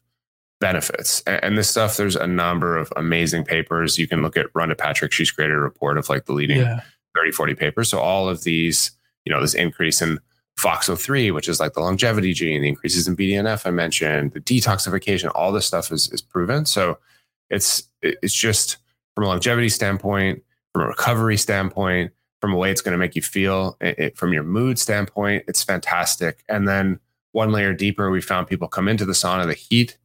[0.60, 1.22] benefits.
[1.28, 3.98] And, and this stuff, there's a number of amazing papers.
[3.98, 5.12] You can look at Rhonda Patrick.
[5.12, 6.82] She's created a report of like the leading yeah.
[7.16, 7.90] 30, 40 papers.
[7.90, 8.92] So all of these,
[9.26, 10.20] you know, this increase in
[10.60, 15.32] FOXO3, which is like the longevity gene, the increases in BDNF I mentioned, the detoxification,
[15.34, 16.66] all this stuff is, is proven.
[16.66, 17.00] So
[17.50, 18.78] it's it's just
[19.16, 20.44] from a longevity standpoint,
[20.74, 24.18] from a recovery standpoint, from a way it's going to make you feel, it, it-
[24.18, 26.44] from your mood standpoint, it's fantastic.
[26.50, 27.00] And then
[27.34, 29.98] one layer deeper, we found people come into the sauna, the heat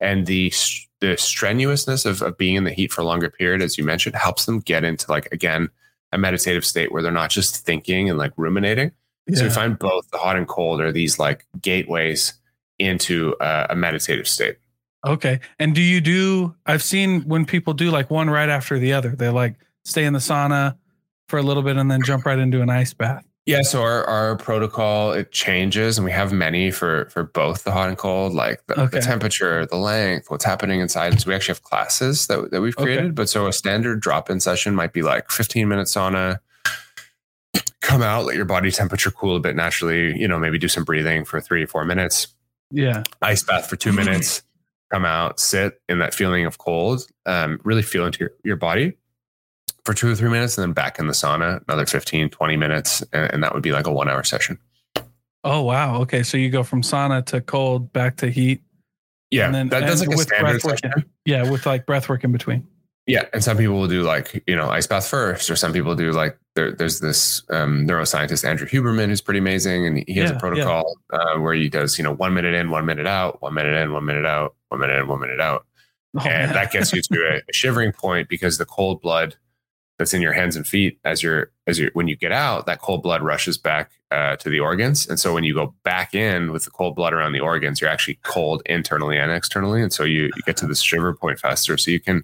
[0.00, 0.52] and the
[1.00, 4.14] the strenuousness of, of being in the heat for a longer period, as you mentioned,
[4.16, 5.68] helps them get into like again
[6.12, 8.90] a meditative state where they're not just thinking and like ruminating.
[9.32, 12.34] So we find both the hot and cold are these like gateways
[12.78, 14.58] into uh, a meditative state.
[15.06, 15.40] Okay.
[15.58, 19.10] And do you do I've seen when people do like one right after the other.
[19.10, 19.54] They like
[19.84, 20.76] stay in the sauna
[21.28, 23.24] for a little bit and then jump right into an ice bath.
[23.46, 27.72] Yeah, so our, our protocol it changes, and we have many for for both the
[27.72, 28.98] hot and cold, like the, Okay.
[28.98, 31.20] the temperature, the length, what's happening inside.
[31.20, 32.84] So we actually have classes that that we've Okay.
[32.84, 33.14] created.
[33.14, 36.38] But so a standard drop in session might be like 15 minute sauna.
[37.82, 40.18] Come out, let your body temperature cool a bit naturally.
[40.18, 42.28] You know, maybe do some breathing for three or four minutes.
[42.70, 43.02] Yeah.
[43.20, 44.42] Ice bath for two minutes.
[44.90, 47.06] Come out, sit in that feeling of cold.
[47.26, 48.94] Um, really feel into your, your body
[49.84, 53.02] for two or three minutes, and then back in the sauna another 15, 20 minutes,
[53.12, 54.58] and, and that would be like a one hour session.
[55.44, 56.00] Oh wow.
[56.02, 56.22] Okay.
[56.22, 58.62] So you go from sauna to cold back to heat.
[59.30, 61.04] Yeah, And then- that, that's and like a with standard session.
[61.24, 62.66] Yeah, with like breath work in between.
[63.06, 65.94] Yeah, and some people will do like you know ice bath first, or some people
[65.94, 70.30] do like there, there's this um, neuroscientist Andrew Huberman who's pretty amazing, and he has
[70.30, 73.42] Yeah, a protocol uh, where he does you know one minute in, one minute out,
[73.42, 75.66] one minute in, one minute out, one minute in, one minute out,
[76.16, 76.52] Oh, and man.
[76.54, 79.36] that gets you to a shivering point because the cold blood
[79.98, 82.80] that's in your hands and feet as you're as you're, when you get out, that
[82.80, 86.52] cold blood rushes back uh, to the organs, and so when you go back in
[86.52, 90.04] with the cold blood around the organs, you're actually cold internally and externally, and so
[90.04, 91.76] you you get to this shiver point faster.
[91.78, 92.22] So you can,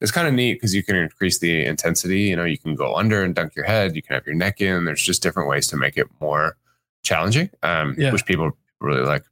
[0.00, 2.22] it's kind of neat because you can increase the intensity.
[2.22, 3.96] You know, you can go under and dunk your head.
[3.96, 4.84] You can have your neck in.
[4.84, 6.56] There's just different ways to make it more
[7.02, 8.12] challenging, um, Yeah.
[8.12, 9.24] which people really like.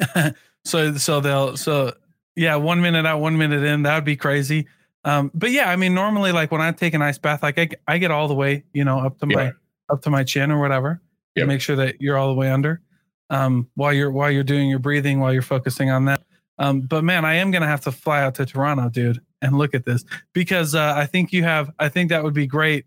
[0.64, 1.92] so so they'll so
[2.36, 4.66] yeah one minute out one minute in that would be crazy
[5.04, 7.68] um but yeah i mean normally like when i take an ice bath like i,
[7.88, 9.52] I get all the way you know up to my
[9.90, 11.00] up to my chin or whatever
[11.34, 11.48] Yep.
[11.48, 12.80] make sure that you're all the way under
[13.30, 16.22] um while you're while you're doing your breathing while you're focusing on that.
[16.58, 19.74] Um but man i am gonna have to fly out to toronto dude and look
[19.74, 22.84] at this because uh i think you have i think that would be great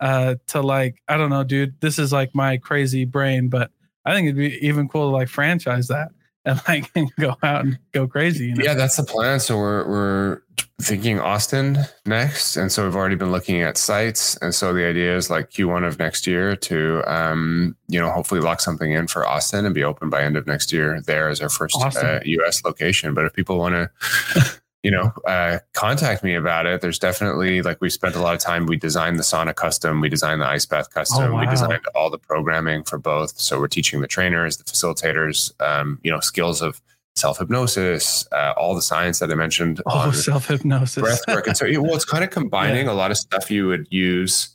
[0.00, 3.70] uh to like i don't know dude this is like my crazy brain but
[4.06, 6.08] i think it'd be even cool to like franchise that
[6.46, 8.46] and like go out and go crazy.
[8.46, 8.64] You know?
[8.64, 9.40] Yeah, that's the plan.
[9.40, 10.40] So we're we're
[10.80, 15.16] thinking Austin next, and so we've already been looking at sites, and so the idea
[15.16, 19.26] is like Q1 of next year to um, you know hopefully lock something in for
[19.26, 21.00] Austin and be open by end of next year.
[21.00, 22.06] There as our first awesome.
[22.06, 22.64] uh, U.S.
[22.64, 23.14] location.
[23.14, 24.60] But if people want to.
[24.84, 26.82] You know, uh, contact me about it.
[26.82, 28.66] There's definitely like we spent a lot of time.
[28.66, 31.40] We designed the sauna custom, we designed the ice bath custom, oh, wow.
[31.40, 33.40] we designed all the programming for both.
[33.40, 36.82] So we're teaching the trainers, the facilitators, um, you know, skills of
[37.16, 39.80] self hypnosis, uh, all the science that I mentioned.
[39.86, 42.92] Oh, self hypnosis, breath work, and so well, it's kind of combining yeah.
[42.92, 44.54] a lot of stuff you would use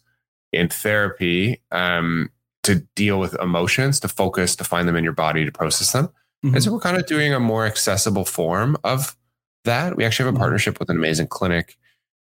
[0.54, 2.30] in therapy um,
[2.64, 6.10] to deal with emotions, to focus, to find them in your body, to process them.
[6.46, 6.56] Mm-hmm.
[6.56, 9.16] And so we're kind of doing a more accessible form of
[9.70, 9.96] that.
[9.96, 10.42] We actually have a mm-hmm.
[10.42, 11.78] partnership with an amazing clinic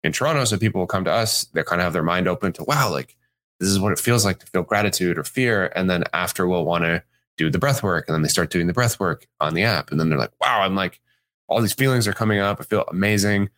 [0.05, 0.45] in Toronto.
[0.45, 2.91] So people will come to us, they kind of have their mind open to, wow,
[2.91, 3.17] like
[3.59, 5.73] this is what it feels like to feel gratitude or fear.
[5.75, 7.03] And then after we'll want to
[7.37, 8.09] do the breath work.
[8.09, 9.91] And then they start doing the breath work on the app.
[9.91, 11.01] And then they're like, wow, I'm like,
[11.49, 12.61] all these feelings are coming up.
[12.61, 13.51] I feel amazing.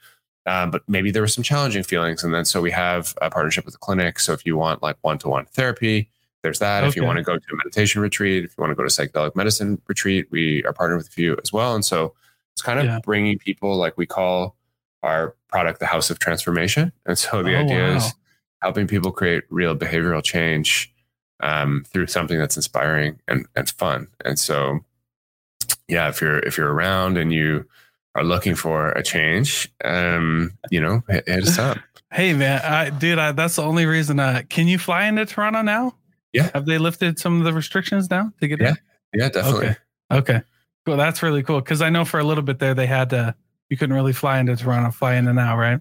[0.46, 2.24] Uh, but maybe there were some challenging feelings.
[2.24, 4.18] And then so we have a partnership with the clinic.
[4.18, 6.10] So if you want like one to one therapy,
[6.42, 6.84] there's that.
[6.84, 6.88] Okay.
[6.88, 8.88] If you want to go to a meditation retreat, if you want to go to
[8.88, 11.74] psychedelic medicine retreat, we are partnered with a few as well.
[11.74, 12.14] And so
[12.58, 12.98] it's kind of yeah.
[13.04, 14.56] bringing people like we call
[15.04, 16.90] our product the house of transformation.
[17.06, 17.96] And so the oh, idea wow.
[17.96, 18.14] is
[18.62, 20.92] helping people create real behavioral change
[21.38, 24.08] um, through something that's inspiring and, and fun.
[24.24, 24.80] And so,
[25.86, 27.64] yeah, if you're if you're around and you
[28.16, 31.78] are looking for a change, um, you know, hit, hit us up.
[32.10, 34.18] Hey man, I, dude, I, that's the only reason.
[34.18, 35.94] Uh, can you fly into Toronto now?
[36.32, 36.48] Yeah.
[36.54, 38.68] Have they lifted some of the restrictions now to get yeah.
[38.70, 38.76] in?
[39.20, 39.66] Yeah, definitely.
[39.66, 39.76] Okay.
[40.10, 40.42] Okay.
[40.86, 40.96] Cool.
[40.96, 41.60] That's really cool.
[41.60, 43.34] Cause I know for a little bit there, they had to,
[43.68, 45.80] you couldn't really fly into Toronto, fly in and out, right?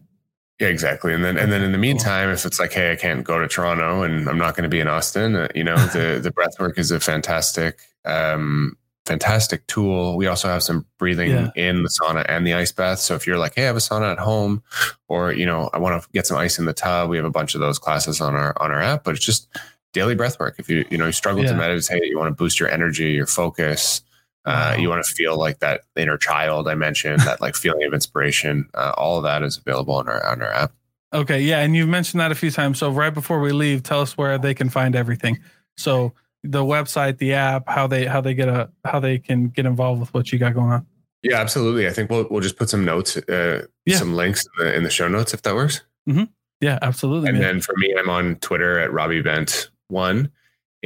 [0.60, 1.14] Yeah, exactly.
[1.14, 3.48] And then, and then in the meantime, if it's like, hey, I can't go to
[3.48, 6.60] Toronto and I'm not going to be in Austin, uh, you know, the the breath
[6.60, 8.76] work is a fantastic, um,
[9.06, 10.18] fantastic tool.
[10.18, 11.52] We also have some breathing yeah.
[11.56, 13.00] in the sauna and the ice bath.
[13.00, 14.64] So if you're like, hey, I have a sauna at home,
[15.08, 17.32] or you know, I want to get some ice in the tub, we have a
[17.32, 19.04] bunch of those classes on our on our app.
[19.04, 19.48] But it's just
[19.94, 20.56] daily breath work.
[20.58, 21.52] If you you know you struggle yeah.
[21.52, 24.02] to meditate, you want to boost your energy, your focus,
[24.48, 27.94] uh, you want to feel like that inner child I mentioned, that like feeling of
[27.94, 28.70] inspiration.
[28.74, 30.72] Uh, all of that is available on our on our app.
[31.14, 32.80] Okay, yeah, and you've mentioned that a few times.
[32.80, 35.40] So right before we leave, tell us where they can find everything.
[35.76, 39.66] So the website, the app, how they how they get a how they can get
[39.66, 40.86] involved with what you got going on.
[41.24, 41.88] Yeah, absolutely.
[41.88, 43.98] I think we'll we'll just put some notes, uh, yeah.
[43.98, 45.82] some links in the, in the, show notes if that works.
[46.08, 46.24] Mm-hmm.
[46.62, 47.30] Yeah, absolutely.
[47.30, 47.48] And man.
[47.48, 50.32] then for me, I'm on Twitter at Robbie Bent one.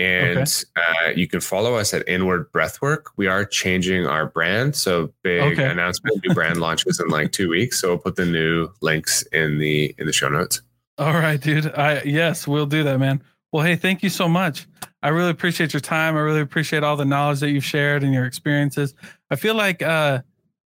[0.02, 1.10] And okay.
[1.10, 3.04] uh, you can follow us at Inward Breathwork.
[3.18, 4.76] We are changing our brand.
[4.76, 5.70] So big okay.
[5.70, 7.80] announcement, new brand launches in like two weeks.
[7.80, 10.64] So we'll put the new links in the in the show notes.
[10.97, 11.68] All right, dude.
[11.74, 13.22] I yes, we'll do that, man.
[13.52, 14.66] Well, hey, thank you so much.
[15.04, 16.16] I really appreciate your time.
[16.16, 18.95] I really appreciate all the knowledge that you've shared and your experiences.
[19.30, 20.22] I feel like uh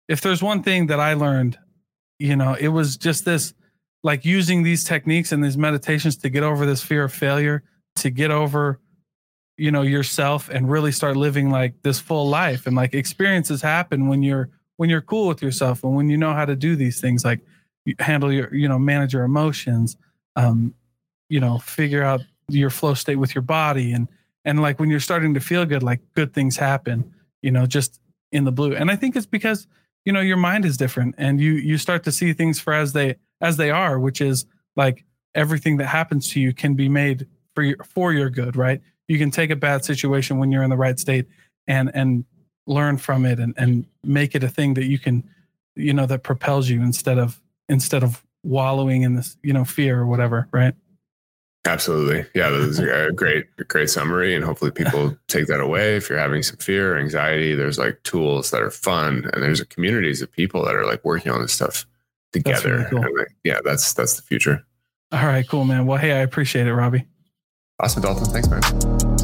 [0.09, 1.59] if there's one thing that I learned,
[2.21, 3.55] you know, it was just this
[4.05, 7.65] like using these techniques and these meditations to get over this fear of failure,
[7.97, 8.79] to get over
[9.57, 12.67] you know yourself and really start living like this full life.
[12.67, 16.35] And like experiences happen when you're when you're cool with yourself and when you know
[16.35, 17.41] how to do these things like
[17.99, 19.97] handle your you know manage your emotions
[20.35, 20.75] um
[21.29, 23.93] you know figure out your flow state with your body.
[23.93, 24.09] And
[24.45, 28.01] and like when you're starting to feel good like good things happen you know just
[28.33, 28.75] in the blue.
[28.75, 29.67] And i think it's because
[30.07, 32.95] you know your mind is different and you you start to see things for as
[32.95, 34.47] they as they are which is
[34.77, 35.05] like
[35.35, 39.19] everything that happens to you can be made for your for your good right you
[39.19, 41.27] can take a bad situation when you're in the right state
[41.67, 42.25] and and
[42.67, 45.25] learn from it and and make it a thing that you can
[45.75, 50.01] you know that propels you instead of instead of wallowing in this you know fear
[50.01, 50.75] or whatever right?
[51.65, 52.25] Absolutely.
[52.35, 55.97] Yeah that is a great great summary and hopefully people take that away.
[55.97, 59.63] If you're having some fear or anxiety there's like tools that are fun and there's
[59.65, 61.87] communities of people that are like working on this stuff
[62.33, 63.19] together really cool.
[63.19, 64.65] like, yeah that's that's the future.
[65.13, 65.87] All right cool man.
[65.87, 67.05] Well hey i appreciate it robbie
[67.79, 68.25] Awesome, Dalton.
[68.25, 69.16] Thanks, man.